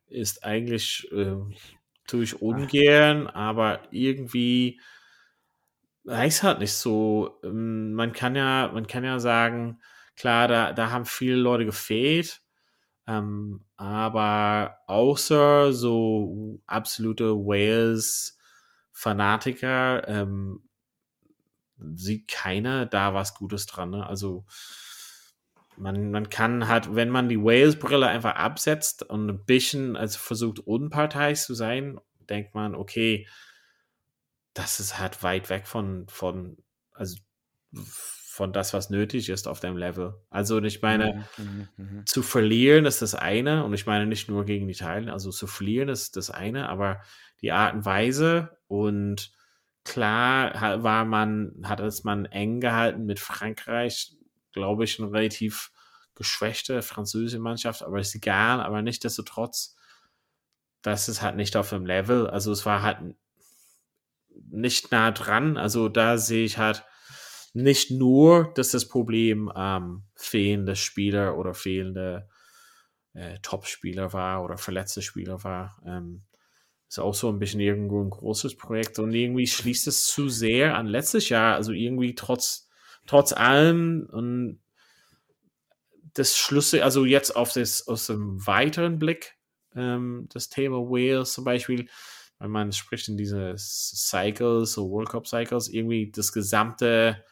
[0.07, 1.55] ist eigentlich ähm,
[2.07, 4.79] tue ich ungern, aber irgendwie
[6.03, 7.39] weiß halt nicht so.
[7.43, 9.79] Ähm, man kann ja, man kann ja sagen,
[10.21, 12.43] klar, da, da haben viele Leute gefehlt,
[13.07, 20.69] ähm, aber außer so absolute Wales-Fanatiker ähm,
[21.95, 23.89] sieht keiner da was Gutes dran.
[23.89, 24.05] Ne?
[24.05, 24.45] Also
[25.75, 30.59] man, man kann halt, wenn man die Wales-Brille einfach absetzt und ein bisschen also versucht,
[30.59, 33.27] unparteiisch zu sein, denkt man, okay,
[34.53, 36.57] das ist halt weit weg von, von,
[36.91, 37.17] also
[38.41, 40.15] von das, was nötig ist auf dem Level.
[40.31, 42.05] Also ich meine, mhm, mhm, mhm.
[42.07, 45.89] zu verlieren ist das eine, und ich meine nicht nur gegen Italien, also zu verlieren
[45.89, 47.01] ist das eine, aber
[47.41, 49.31] die Art und Weise und
[49.83, 54.15] klar war man, hat es man eng gehalten mit Frankreich,
[54.53, 55.71] glaube ich, eine relativ
[56.15, 59.75] geschwächte französische Mannschaft, aber ist egal, aber nichtsdestotrotz,
[60.81, 62.27] das ist halt nicht auf dem Level.
[62.27, 63.03] Also es war halt
[64.49, 65.57] nicht nah dran.
[65.57, 66.83] Also da sehe ich halt
[67.53, 72.29] nicht nur, dass das Problem ähm, fehlende Spieler oder fehlende
[73.13, 75.81] äh, Top-Spieler war oder verletzte Spieler war.
[75.85, 76.23] Ähm,
[76.87, 80.77] ist auch so ein bisschen irgendwo ein großes Projekt und irgendwie schließt es zu sehr
[80.77, 81.55] an letztes Jahr.
[81.55, 82.69] Also irgendwie trotz,
[83.05, 84.61] trotz allem und
[86.13, 89.37] das Schlüssel, also jetzt auf das, aus dem weiteren Blick,
[89.75, 91.87] ähm, das Thema Wales zum Beispiel,
[92.39, 97.23] wenn man spricht in diese Cycles, so World Cup Cycles, irgendwie das gesamte,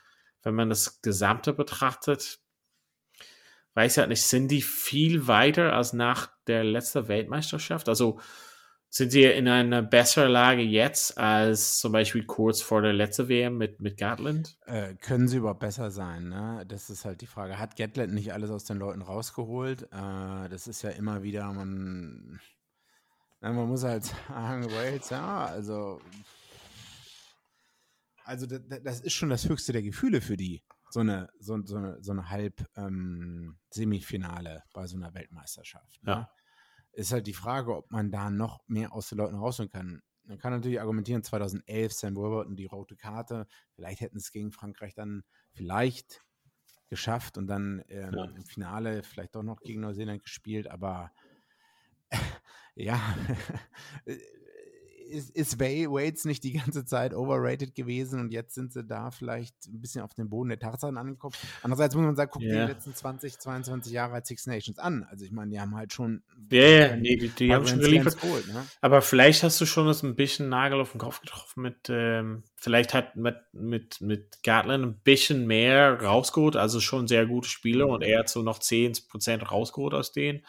[0.43, 2.39] wenn man das gesamte betrachtet,
[3.73, 7.87] weiß ja nicht, sind die viel weiter als nach der letzten Weltmeisterschaft?
[7.89, 8.19] Also
[8.91, 13.57] sind sie in einer besseren Lage jetzt als zum Beispiel kurz vor der letzten WM
[13.57, 14.57] mit, mit Gatland?
[14.65, 16.29] Äh, können sie überhaupt besser sein?
[16.29, 16.65] Ne?
[16.67, 17.59] Das ist halt die Frage.
[17.59, 19.83] Hat Gatland nicht alles aus den Leuten rausgeholt?
[19.83, 22.39] Äh, das ist ja immer wieder, man
[23.41, 26.01] man muss halt sagen, Wales, ja, also.
[28.29, 30.61] Also, das, das, ist schon das höchste der Gefühle für die.
[30.91, 36.03] So eine, so, so eine, so eine Halb-Semifinale ähm, bei so einer Weltmeisterschaft.
[36.03, 36.11] Ne?
[36.11, 36.31] Ja.
[36.91, 40.03] Ist halt die Frage, ob man da noch mehr aus den Leuten rausholen kann.
[40.25, 44.93] Man kann natürlich argumentieren, 2011 Sam Warburton die rote Karte, vielleicht hätten es gegen Frankreich
[44.93, 46.23] dann vielleicht
[46.87, 48.25] geschafft und dann ähm, ja.
[48.25, 51.11] im Finale vielleicht doch noch gegen Neuseeland gespielt, aber
[52.75, 53.01] ja,
[55.09, 59.55] ist, ist Waits nicht die ganze Zeit overrated gewesen und jetzt sind sie da vielleicht
[59.67, 61.35] ein bisschen auf den Boden der Tatsachen angekommen.
[61.61, 62.65] Andererseits muss man sagen, guck yeah.
[62.65, 65.05] die letzten 20, 22 Jahre als Six Nations an.
[65.09, 66.23] Also ich meine, die haben halt schon.
[66.51, 68.19] Ja, yeah, nee, die, die haben schon geliefert.
[68.21, 68.65] Geholt, ne?
[68.81, 72.43] Aber vielleicht hast du schon das ein bisschen Nagel auf den Kopf getroffen mit, ähm,
[72.55, 77.87] vielleicht hat mit, mit, mit Gatland ein bisschen mehr rausgeholt, also schon sehr gute Spiele
[77.87, 80.43] und er hat so noch 10% rausgeholt aus denen.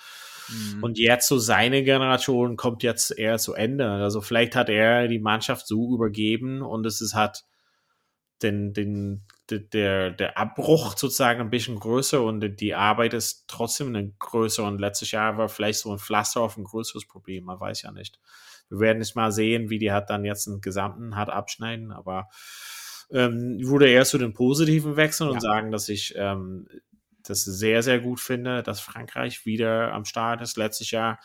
[0.51, 0.83] Mhm.
[0.83, 3.91] Und jetzt so seine Generation kommt jetzt eher zu Ende.
[3.91, 7.45] Also vielleicht hat er die Mannschaft so übergeben und es ist halt
[8.43, 14.13] den, den, der, der Abbruch sozusagen ein bisschen größer und die Arbeit ist trotzdem eine
[14.19, 14.67] größere.
[14.67, 17.45] Und letztes Jahr war vielleicht so ein Pflaster auf ein größeres Problem.
[17.45, 18.19] Man weiß ja nicht.
[18.69, 22.29] Wir werden nicht mal sehen, wie die hat dann jetzt einen gesamten hat abschneiden, aber
[23.11, 25.35] ähm, ich würde eher zu den positiven wechseln ja.
[25.35, 26.69] und sagen, dass ich ähm,
[27.25, 30.57] das sehr, sehr gut finde, dass Frankreich wieder am Start ist.
[30.57, 31.19] Letztes Jahr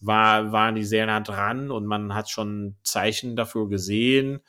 [0.00, 4.40] war, waren die sehr nah dran und man hat schon Zeichen dafür gesehen.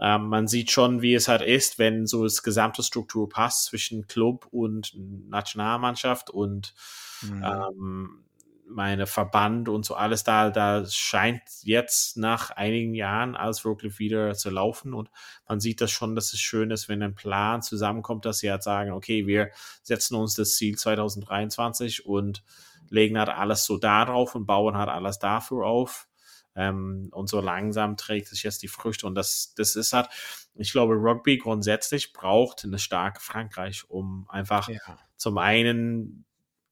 [0.00, 4.06] Ähm, man sieht schon, wie es halt ist, wenn so das gesamte Struktur passt zwischen
[4.06, 4.92] Club und
[5.28, 6.74] Nationalmannschaft und
[7.22, 7.44] mhm.
[7.44, 8.24] ähm,
[8.66, 14.34] meine Verband und so alles da, da scheint jetzt nach einigen Jahren alles wirklich wieder
[14.34, 15.10] zu laufen und
[15.48, 18.62] man sieht das schon, dass es schön ist, wenn ein Plan zusammenkommt, dass sie halt
[18.62, 19.50] sagen, okay, wir
[19.82, 22.42] setzen uns das Ziel 2023 und
[22.88, 26.08] legen halt alles so da drauf und bauen halt alles dafür auf.
[26.56, 30.08] Ähm, und so langsam trägt sich jetzt die Früchte und das, das ist halt,
[30.54, 34.78] ich glaube, Rugby grundsätzlich braucht eine starke Frankreich, um einfach ja.
[35.16, 36.24] zum einen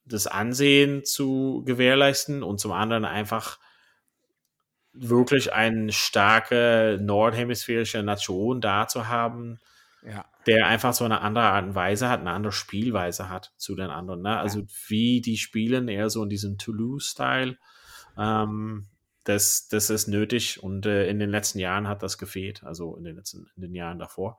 [0.04, 3.58] das Ansehen zu gewährleisten und zum anderen einfach
[4.92, 9.58] wirklich eine starke nordhemisphärische Nation da zu haben,
[10.04, 10.24] ja.
[10.46, 13.90] der einfach so eine andere Art und Weise hat, eine andere Spielweise hat zu den
[13.90, 14.22] anderen.
[14.22, 14.38] Ne?
[14.38, 14.66] Also ja.
[14.88, 17.56] wie die spielen, eher so in diesem Toulouse-Style.
[18.18, 18.86] Ähm,
[19.24, 23.04] das, das ist nötig und äh, in den letzten Jahren hat das gefehlt, also in
[23.04, 24.36] den letzten in den Jahren davor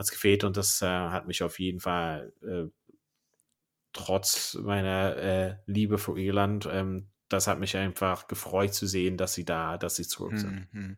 [0.00, 2.70] hat es gefehlt und das äh, hat mich auf jeden Fall äh,
[3.92, 9.34] trotz meiner äh, Liebe für Irland, ähm, das hat mich einfach gefreut zu sehen, dass
[9.34, 10.68] sie da, dass sie zurück sind.
[10.72, 10.96] Mhm.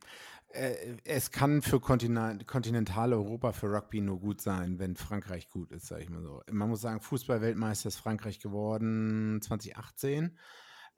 [1.04, 6.02] Es kann für Kontinent, Kontinentaleuropa für Rugby nur gut sein, wenn Frankreich gut ist, sage
[6.02, 6.42] ich mal so.
[6.50, 10.38] Man muss sagen, Fußball-Weltmeister ist Frankreich geworden 2018.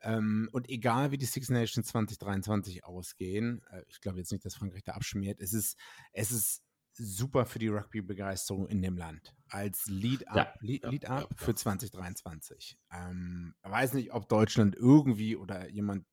[0.03, 4.57] Ähm, und egal wie die Six Nations 2023 ausgehen, äh, ich glaube jetzt nicht, dass
[4.57, 5.79] Frankreich da abschmiert, es ist,
[6.13, 6.63] es ist
[6.97, 9.35] super für die Rugby-Begeisterung in dem Land.
[9.49, 12.79] Als Lead-Up Ja, Lead, ja, Lead ja, für 2023.
[12.93, 16.07] Ähm, ich weiß nicht, ob Deutschland irgendwie oder jemand,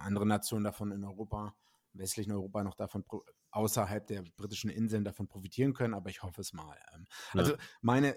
[0.00, 1.54] andere Nation davon in Europa,
[1.92, 3.04] im westlichen Europa noch davon,
[3.50, 6.76] außerhalb der britischen Inseln davon profitieren können, aber ich hoffe es mal.
[6.94, 7.06] Ähm.
[7.32, 8.16] Also meine,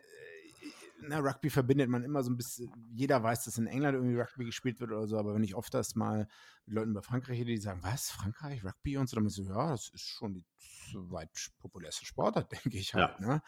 [1.01, 4.45] na, Rugby verbindet man immer so ein bisschen, jeder weiß, dass in England irgendwie Rugby
[4.45, 6.27] gespielt wird oder so, aber wenn ich oft das mal
[6.65, 9.45] mit Leuten über Frankreich rede, die sagen, was, Frankreich, Rugby und so, dann muss ich
[9.45, 10.45] so, ja, das ist schon die
[10.93, 11.29] weit
[11.59, 13.19] populärste Sportart, denke ich halt.
[13.19, 13.41] Ne?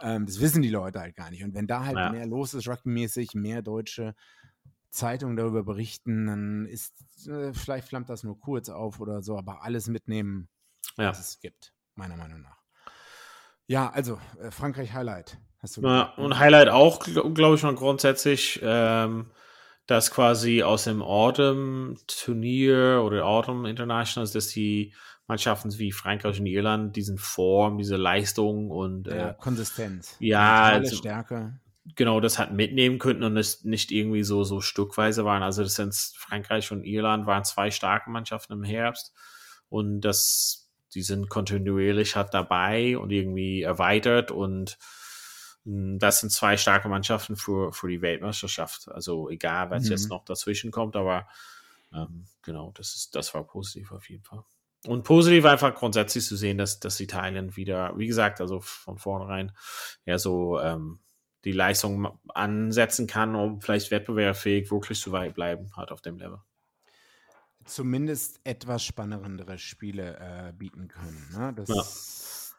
[0.00, 1.44] Ähm, das wissen die Leute halt gar nicht.
[1.44, 2.10] Und wenn da halt Ja.
[2.10, 4.14] mehr los ist, rugbymäßig, mehr deutsche
[4.90, 9.62] Zeitungen darüber berichten, dann ist, äh, vielleicht flammt das nur kurz auf oder so, aber
[9.62, 10.48] alles mitnehmen,
[10.98, 11.10] Ja.
[11.10, 12.60] was es gibt, meiner Meinung nach.
[13.66, 16.24] Ja, also, äh, Frankreich Highlight, hast du Ja, ne?
[16.24, 19.30] und Highlight auch, glaube ich, mal grundsätzlich, ähm,
[19.86, 24.94] dass quasi aus dem Autumn-Turnier oder Autumn Internationals, dass die
[25.26, 30.16] Mannschaften wie Frankreich und Irland diesen Form, diese Leistung und ja, äh, Konsistenz.
[30.18, 31.58] ja, also- Stärke.
[31.96, 35.42] genau das hat mitnehmen können und es nicht irgendwie so, so stückweise waren.
[35.42, 39.12] Also das sind Frankreich und Irland waren zwei starke Mannschaften im Herbst
[39.68, 44.78] und das, die sind kontinuierlich halt dabei und irgendwie erweitert und
[45.64, 48.88] das sind zwei starke Mannschaften für, für die Weltmeisterschaft.
[48.88, 49.90] Also egal, was Mhm.
[49.90, 51.28] jetzt noch dazwischen kommt, aber
[51.92, 54.44] ähm, genau, das ist, das war positiv auf jeden Fall.
[54.86, 59.52] Und positiv einfach grundsätzlich zu sehen, dass, dass Italien wieder, wie gesagt, also von vornherein
[60.06, 61.00] ja so ähm,
[61.44, 66.40] die Leistung ansetzen kann, um vielleicht wettbewerbsfähig wirklich zu weit bleiben, hat auf dem Level.
[67.64, 71.28] zumindest etwas spannendere Spiele äh, bieten können.
[71.36, 71.52] Ne?
[71.54, 71.82] Das, Ja.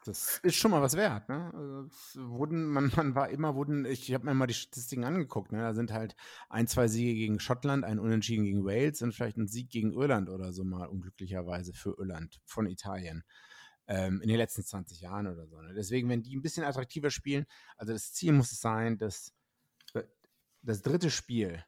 [0.04, 1.28] Das ist schon mal was wert.
[1.28, 1.52] Ne?
[1.54, 5.52] Also, wurden, man, man war immer, wurden, ich habe mir mal die Statistiken angeguckt.
[5.52, 5.58] Ne?
[5.58, 6.16] Da sind halt
[6.48, 10.28] ein, zwei Siege gegen Schottland, ein Unentschieden gegen Wales und vielleicht ein Sieg gegen Irland
[10.28, 13.24] oder so mal unglücklicherweise für Irland von Italien.
[13.88, 15.60] Ähm, in den letzten 20 Jahren oder so.
[15.60, 15.74] Ne?
[15.74, 17.46] Deswegen, wenn die ein bisschen attraktiver spielen,
[17.76, 19.32] also das Ziel muss es sein, dass
[20.62, 21.64] das dritte Spiel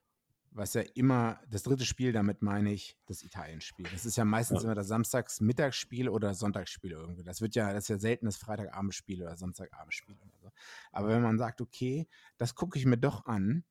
[0.55, 3.87] was ja immer, das dritte Spiel, damit meine ich das Italien-Spiel.
[3.93, 4.65] Das ist ja meistens Ja.
[4.67, 7.25] immer das Samstags-Mittagsspiel oder Sonntagsspiel irgendwie.
[7.25, 10.51] Das wird ja, das ist ja selten das Freitagabendspiel oder Samstagabendspiel oder so.
[10.93, 13.65] Aber wenn man sagt, okay, das gucke ich mir doch an,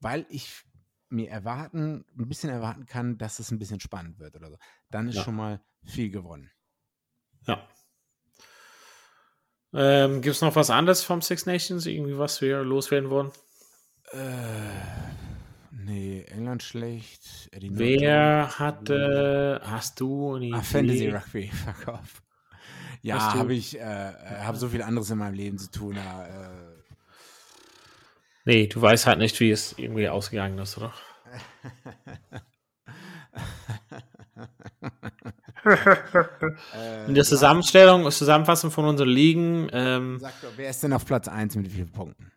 [0.00, 0.62] weil ich
[1.08, 4.56] mir erwarten, ein bisschen erwarten kann, dass es ein bisschen spannend wird oder so,
[4.90, 5.22] dann ist Ja.
[5.24, 6.50] schon mal viel gewonnen.
[7.46, 7.68] Ja.
[9.74, 11.86] Ähm, Gibt es noch was anderes vom Six Nations?
[11.86, 13.32] Irgendwie was wir loswerden wollen?
[14.12, 14.70] Äh,
[15.72, 17.48] nee, England schlecht.
[17.52, 18.58] Eddie Wer Norton.
[18.58, 20.62] hatte, hast du eine Ah?
[20.62, 22.22] Fantasy Rugby, fuck off.
[23.02, 25.96] Ja, habe ich, äh, äh, habe so viel anderes in meinem Leben zu tun.
[25.96, 26.72] Ja, äh,
[28.44, 30.92] Nee, du weißt halt nicht, wie es irgendwie ausgegangen ist, oder?
[36.74, 41.06] äh, In der Zusammenstellung, Zusammenfassung von unseren Ligen, ähm, Sag doch, wer ist denn auf
[41.06, 42.32] Platz 1 mit wie vielen Punkten?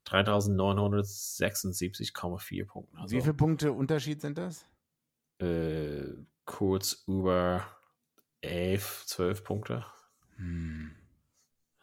[0.07, 2.97] 3976,4 Punkten.
[2.99, 4.65] Also wie viele Punkte Unterschied sind das?
[5.39, 6.03] äh,
[6.47, 7.63] kurz über
[8.41, 9.85] 11, 12 Punkte.
[10.37, 10.93] Hm.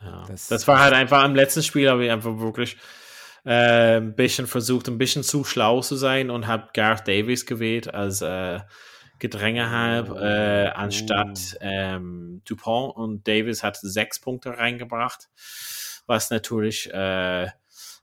[0.02, 0.26] Ja.
[0.28, 2.78] Das- Das, war halt einfach am letzten Spiel, habe ich einfach wirklich
[3.46, 7.94] äh, ein bisschen versucht, ein bisschen zu schlau zu sein und habe Gareth Davies gewählt
[7.94, 8.60] als äh,
[9.20, 15.30] Gedränge halb, äh, anstatt ähm, Dupont und Davis hat sechs Punkte reingebracht,
[16.08, 17.48] was natürlich äh,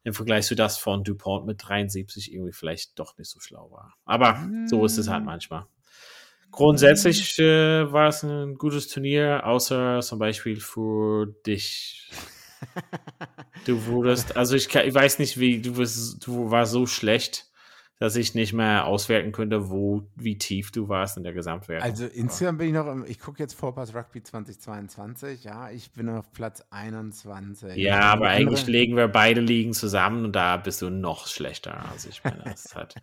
[0.03, 3.95] im Vergleich zu das von Dupont mit 73 irgendwie vielleicht doch nicht so schlau war.
[4.05, 5.67] Aber so ist es halt manchmal.
[6.51, 12.11] Grundsätzlich äh, war es ein gutes Turnier, außer zum Beispiel für dich.
[13.67, 17.47] Du wurdest, also ich, ich weiß nicht, wie du bist, du warst so schlecht,
[17.99, 21.87] dass ich nicht mehr auswerten könnte, wo, wie tief du warst in der Gesamtwertung.
[21.89, 26.09] Also insgesamt bin ich noch, im- ich gucke jetzt Vorpass Rugby 2022, ja, ich bin
[26.09, 27.77] auf Platz 21.
[27.77, 31.85] ja, aber eigentlich andere- legen wir beide Ligen zusammen und da bist du noch schlechter.
[31.91, 32.95] Also ich meine, das ist halt.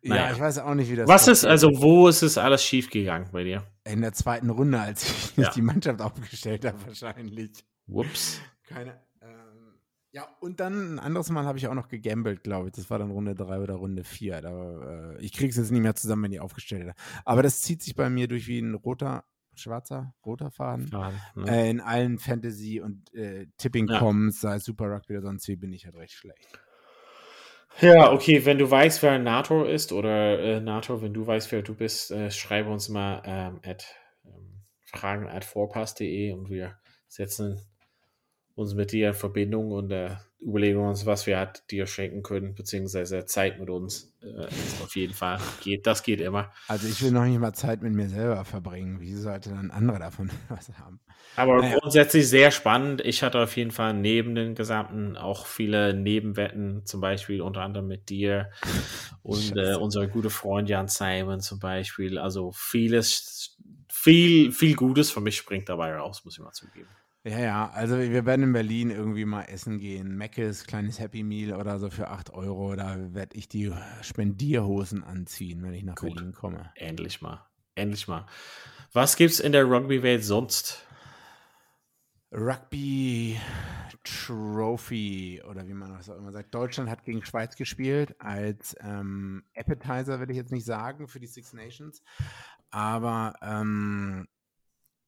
[0.00, 0.32] Ja, naja.
[0.32, 3.28] ich weiß auch nicht, wie das Was ist, also wo ist es alles schief gegangen
[3.32, 3.64] bei dir?
[3.86, 5.52] in der zweiten Runde, als ich nicht Ja.
[5.52, 7.50] die Mannschaft aufgestellt habe, wahrscheinlich.
[7.86, 8.40] Whoops.
[8.66, 9.00] Keine.
[9.22, 9.74] Ähm,
[10.14, 12.72] ja, und dann ein anderes Mal habe ich auch noch gegambelt, glaube ich.
[12.74, 14.40] Das war dann Runde 3 oder Runde 4.
[14.42, 16.94] Da, äh, ich kriege es jetzt nicht mehr zusammen, wenn die aufgestellt habe.
[17.24, 19.24] Aber das zieht sich bei mir durch wie ein roter,
[19.56, 20.86] schwarzer, roter Faden.
[20.86, 21.50] Faden, ne?
[21.50, 25.72] Äh, in allen Fantasy- und äh, Tipping-Coms, sei es Super Rugby oder sonst wie, bin
[25.72, 26.60] ich halt recht schlecht.
[27.80, 31.62] Ja, okay, wenn du weißt, wer NATO ist oder äh, NATO, wenn du weißt, wer
[31.62, 33.84] du bist, äh, schreibe uns mal ähm, at,
[34.24, 37.60] ähm, fragen at vorpass.de und wir setzen
[38.54, 40.10] uns mit dir in Verbindung und äh,
[40.44, 44.14] überlegen uns, was wir halt dir schenken können, beziehungsweise Zeit mit uns.
[44.22, 44.46] Äh,
[44.82, 46.52] auf jeden Fall geht, das geht immer.
[46.68, 49.00] Also ich will noch nicht mal Zeit mit mir selber verbringen.
[49.00, 51.00] Wie sollte dann andere davon was haben?
[51.36, 51.78] Aber naja.
[51.78, 53.00] grundsätzlich sehr spannend.
[53.00, 57.88] Ich hatte auf jeden Fall neben den gesamten auch viele Nebenwetten, zum Beispiel unter anderem
[57.88, 58.50] mit dir
[59.22, 62.18] und äh, unser guter Freund Jan Simon zum Beispiel.
[62.18, 63.56] Also vieles,
[63.88, 66.88] viel, viel Gutes für mich springt dabei raus, muss ich mal zugeben.
[67.26, 70.14] Ja, ja, also wir werden in Berlin irgendwie mal essen gehen.
[70.18, 72.76] Meckes, kleines Happy Meal oder so für 8 Euro.
[72.76, 73.72] Da werde ich die
[74.02, 76.16] Spendierhosen anziehen, wenn ich nach Gut.
[76.16, 76.70] Berlin komme.
[76.74, 77.46] Endlich mal.
[77.74, 78.26] Endlich mal.
[78.92, 80.86] Was gibt's in der Rugby-Welt sonst?
[82.30, 83.40] Rugby
[84.02, 86.54] Trophy oder wie man das auch immer sagt.
[86.54, 91.26] Deutschland hat gegen Schweiz gespielt als ähm, Appetizer, will ich jetzt nicht sagen, für die
[91.26, 92.02] Six Nations.
[92.70, 94.28] Aber ähm,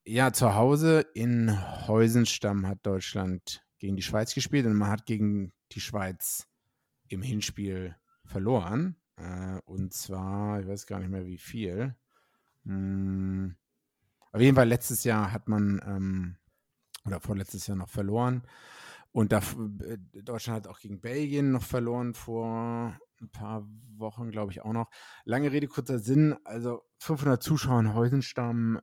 [0.07, 1.53] ja, zu Hause in
[1.89, 6.47] Heusenstamm hat Deutschland gegen die Schweiz gespielt und man hat gegen die Schweiz
[7.09, 8.97] im Hinspiel verloren.
[9.17, 11.97] Äh, und zwar, ich weiß gar nicht mehr wie viel.
[12.65, 13.57] Hm,
[14.33, 16.37] auf jeden Fall letztes Jahr hat man, ähm,
[17.05, 18.43] oder vorletztes Jahr noch verloren.
[19.11, 24.53] Und da, äh, Deutschland hat auch gegen Belgien noch verloren vor ein paar Wochen, glaube
[24.53, 24.91] ich, auch noch.
[25.25, 26.37] Lange Rede, kurzer Sinn.
[26.45, 28.81] Also 500 Zuschauer in Heusenstamm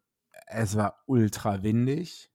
[0.54, 2.32] es war ultra windig.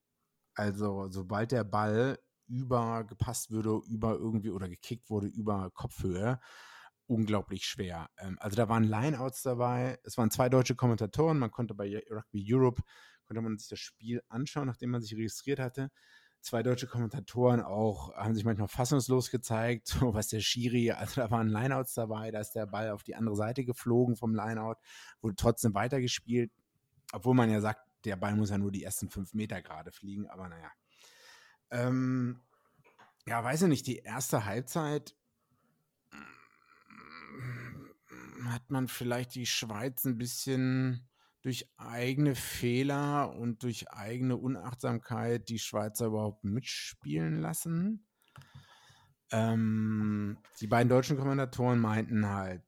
[0.54, 6.40] Also, sobald der Ball über gepasst würde, über irgendwie oder gekickt wurde, über Kopfhöhe,
[7.06, 8.10] unglaublich schwer.
[8.18, 9.98] Ähm, also, da waren Lineouts dabei.
[10.04, 11.38] Es waren zwei deutsche Kommentatoren.
[11.38, 12.82] Man konnte bei Rugby Europe,
[13.26, 15.90] konnte man sich das Spiel anschauen, nachdem man sich registriert hatte
[16.40, 21.30] zwei deutsche Kommentatoren auch, haben sich manchmal fassungslos gezeigt, so was der Schiri, also da
[21.30, 24.76] waren Lineouts dabei, da ist der Ball auf die andere Seite geflogen vom Lineout,
[25.20, 26.50] wurde trotzdem weitergespielt,
[27.12, 30.28] obwohl man ja sagt, der Ball muss ja nur die ersten fünf Meter gerade fliegen,
[30.28, 30.70] aber naja.
[31.70, 32.40] Ähm,
[33.26, 35.14] ja, weiß ich nicht, die erste Halbzeit
[36.10, 41.08] mm, hat man vielleicht die Schweiz ein bisschen
[41.42, 48.06] durch eigene Fehler und durch eigene Unachtsamkeit die Schweizer überhaupt mitspielen lassen.
[49.30, 52.64] Ähm, die beiden deutschen Kommentatoren meinten halt,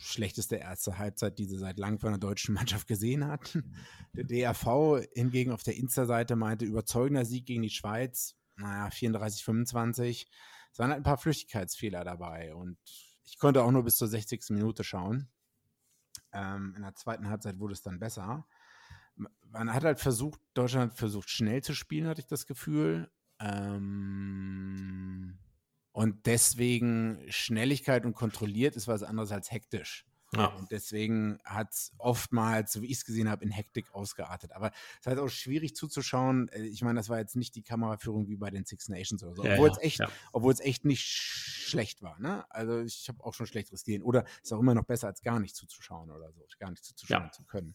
[0.00, 3.74] schlechteste erste Halbzeit, die sie seit langem von der deutschen Mannschaft gesehen hatten.
[4.14, 10.30] Der DRV hingegen auf der Insta-Seite meinte, überzeugender Sieg gegen die Schweiz, naja, 34, 25.
[10.72, 12.78] Es waren halt ein paar Flüchtigkeitsfehler dabei und
[13.24, 14.50] ich konnte auch nur bis zur 60.
[14.50, 15.28] Minute schauen.
[16.32, 18.46] Ähm, in der zweiten Halbzeit wurde es dann besser.
[19.50, 23.10] Man hat halt versucht, Deutschland hat versucht, schnell zu spielen, hatte ich das Gefühl.
[23.40, 25.38] Ähm,
[25.92, 30.06] und deswegen Schnelligkeit und kontrolliert ist was anderes als hektisch.
[30.32, 30.46] Ja.
[30.46, 34.52] Und deswegen hat es oftmals, so wie ich es gesehen habe, in Hektik ausgeartet.
[34.52, 36.48] Aber es ist halt auch schwierig zuzuschauen.
[36.48, 39.34] Äh, ich meine, das war jetzt nicht die Kameraführung wie bei den Six Nations oder
[39.34, 39.44] so.
[39.44, 42.18] Ja, obwohl, ja, es echt, obwohl es echt nicht schlecht war.
[42.20, 42.44] Ne?
[42.50, 44.02] Also ich habe auch schon Schlechteres gesehen.
[44.02, 46.44] Oder ist auch immer noch besser, als gar nicht zuzuschauen oder so.
[46.58, 47.74] Gar nicht zuzuschauen zu können.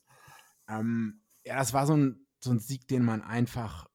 [0.68, 3.88] Ähm, ja, das war so ein, so ein Sieg, den man einfach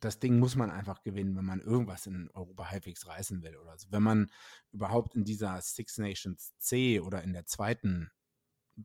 [0.00, 3.76] das Ding muss man einfach gewinnen, wenn man irgendwas in Europa halbwegs reißen will oder
[3.78, 3.88] so.
[3.90, 4.30] Wenn man
[4.72, 8.10] überhaupt in dieser Six Nations C oder in der zweiten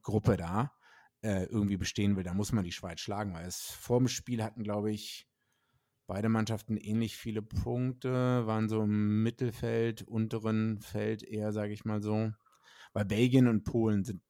[0.02, 0.74] Gruppe da
[1.22, 4.44] äh, irgendwie bestehen will, dann muss man die Schweiz schlagen, weil es vor dem Spiel
[4.44, 5.28] hatten, glaube ich,
[6.08, 12.02] beide Mannschaften ähnlich viele Punkte, waren so im Mittelfeld, unteren Feld eher, sage ich mal
[12.02, 12.32] so.
[12.94, 14.24] Weil Belgien und Polen sind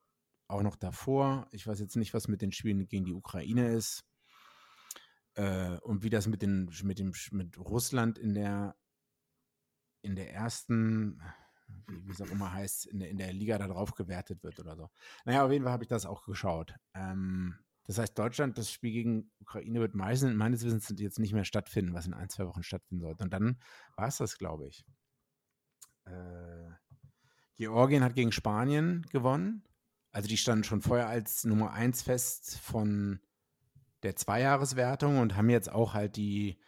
[0.50, 1.48] auch noch davor.
[1.52, 4.04] Ich weiß jetzt nicht, was mit den Spielen gegen die Ukraine ist.
[5.40, 8.76] Äh, und wie das mit, den, mit, dem, mit Russland in der,
[10.02, 11.22] in der ersten,
[11.88, 14.76] wie es auch immer heißt, in der, in der Liga da drauf gewertet wird oder
[14.76, 14.90] so.
[15.24, 16.76] Naja, auf jeden Fall habe ich das auch geschaut.
[16.94, 21.46] Ähm, das heißt, Deutschland, das Spiel gegen Ukraine wird meistens, meines Wissens jetzt nicht mehr
[21.46, 23.24] stattfinden, was in ein, zwei Wochen stattfinden sollte.
[23.24, 23.62] Und dann
[23.96, 24.86] war es das, glaube ich.
[26.04, 26.70] Äh,
[27.56, 29.64] Georgien hat gegen Spanien gewonnen.
[30.12, 33.22] Also die standen schon vorher als Nummer 1 fest von
[34.04, 36.60] der Zweijahreswertung und haben jetzt auch halt die,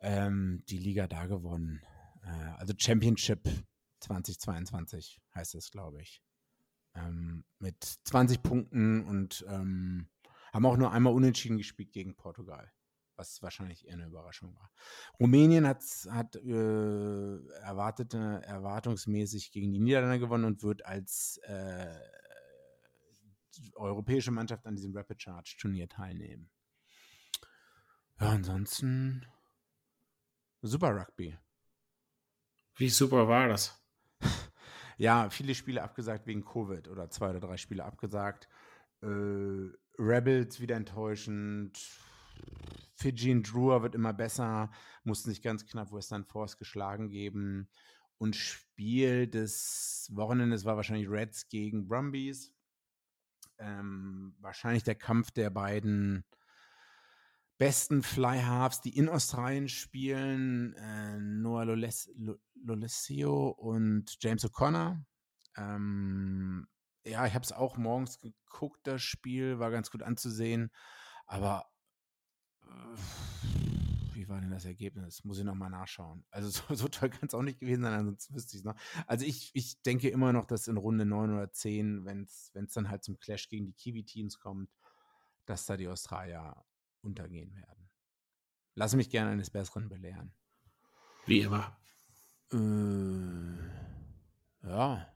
[0.00, 1.82] ähm, die Liga da gewonnen.
[2.22, 3.48] Äh, also Championship
[4.00, 6.22] 2022 heißt das, glaube ich.
[6.94, 10.08] Ähm, mit 20 Punkten und ähm,
[10.52, 12.72] haben auch nur einmal unentschieden gespielt gegen Portugal,
[13.16, 14.70] was wahrscheinlich eher eine Überraschung war.
[15.20, 21.94] Rumänien hat, hat äh, erwartete, erwartungsmäßig gegen die Niederlande gewonnen und wird als äh,
[23.74, 26.50] europäische Mannschaft an diesem Rapid Charge Turnier teilnehmen.
[28.18, 29.26] Ja, ansonsten
[30.62, 31.38] Super Rugby.
[32.76, 33.80] Wie super war das?
[34.98, 38.48] ja, viele Spiele abgesagt wegen Covid oder zwei oder drei Spiele abgesagt.
[39.02, 41.78] Äh, Rebels wieder enttäuschend.
[42.94, 44.70] Fijian Drewer wird immer besser,
[45.04, 47.68] mussten sich ganz knapp Western Force geschlagen geben.
[48.18, 52.55] Und Spiel des Wochenendes war wahrscheinlich Reds gegen Brumbies.
[53.58, 56.24] Ähm, wahrscheinlich der Kampf der beiden
[57.58, 65.02] besten Fly-Halves, die in Australien spielen, äh, Noah Lolesio und James O'Connor.
[65.56, 66.68] Ähm,
[67.04, 70.70] ja, ich habe es auch morgens geguckt, das Spiel, war ganz gut anzusehen,
[71.26, 71.66] aber
[72.64, 72.96] äh,
[74.26, 75.24] wie war denn das Ergebnis?
[75.24, 76.24] Muss ich nochmal nachschauen.
[76.30, 78.76] Also so, so toll kann es auch nicht gewesen sein, ansonsten wüsste ich es noch.
[79.06, 82.90] Also ich, ich denke immer noch, dass in Runde 9 oder 10, wenn es dann
[82.90, 84.70] halt zum Clash gegen die Kiwi-Teams kommt,
[85.44, 86.64] dass da die Australier
[87.02, 87.88] untergehen werden.
[88.74, 90.34] Lass mich gerne eines Besseren belehren.
[91.24, 91.78] Wie immer.
[92.52, 93.56] Äh,
[94.66, 95.12] ja.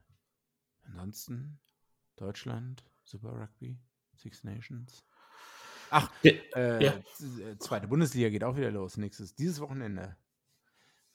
[0.84, 1.60] Ansonsten
[2.16, 3.78] Deutschland, Super Rugby,
[4.14, 5.04] Six Nations.
[5.90, 6.94] Ach, äh, ja.
[7.58, 8.96] zweite Bundesliga geht auch wieder los.
[8.96, 10.16] Nächstes, dieses Wochenende.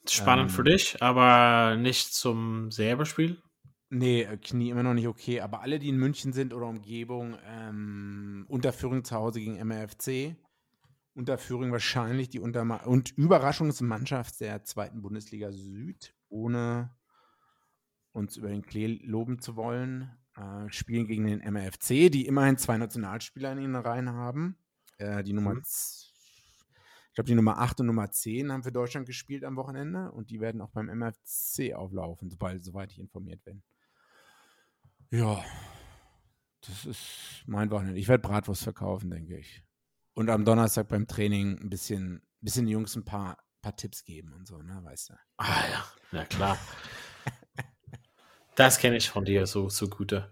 [0.07, 3.41] Spannend ähm, für dich, aber nicht zum selber Spiel?
[3.89, 5.41] Nee, äh, Knie immer noch nicht okay.
[5.41, 10.35] Aber alle, die in München sind oder Umgebung, ähm, Unterführung zu Hause gegen MRFC.
[11.13, 16.93] Unterführung wahrscheinlich die Unterma und Überraschungsmannschaft der zweiten Bundesliga Süd, ohne
[18.11, 20.11] uns über den Klee loben zu wollen.
[20.35, 24.57] Äh, spielen gegen den MRFC, die immerhin zwei Nationalspieler in ihren Reihen haben.
[24.97, 25.61] Äh, die Nummer, mhm.
[25.63, 30.29] ich glaube, die Nummer 8 und Nummer 10 haben für Deutschland gespielt am Wochenende und
[30.29, 33.63] die werden auch beim MRFC auflaufen, sobald, soweit ich informiert bin.
[35.11, 35.43] Ja,
[36.61, 37.99] das ist mein Wochenende.
[37.99, 39.65] Ich werde Bratwurst verkaufen, denke ich
[40.15, 44.33] und am Donnerstag beim Training ein bisschen, bisschen den Jungs ein paar, paar Tipps geben
[44.33, 45.13] und so, ne, weißt du.
[45.37, 46.57] Ah ja, na klar.
[48.55, 50.31] das kenne ich von dir so, so gute.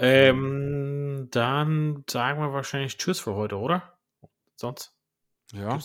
[0.00, 3.98] Ähm, dann sagen wir wahrscheinlich Tschüss für heute, oder?
[4.56, 4.94] Sonst?
[5.52, 5.78] Ja,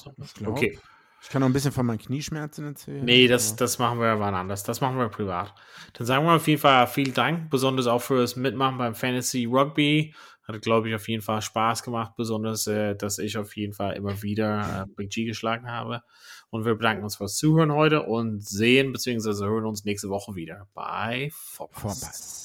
[0.45, 0.79] okay.
[1.21, 3.03] Ich kann noch ein bisschen von meinen Knieschmerzen erzählen.
[3.03, 4.63] Nee, das, das machen wir wann anders.
[4.63, 5.55] Das machen wir privat.
[5.93, 10.13] Dann sagen wir auf jeden Fall vielen Dank, besonders auch fürs Mitmachen beim Fantasy Rugby.
[10.47, 13.95] Hat, glaube ich, auf jeden Fall Spaß gemacht, besonders, äh, dass ich auf jeden Fall
[13.95, 16.03] immer wieder äh, Big G geschlagen habe.
[16.51, 19.45] Und wir bedanken uns fürs Zuhören heute und sehen bzw.
[19.45, 22.44] hören uns nächste Woche wieder bei Vorpass.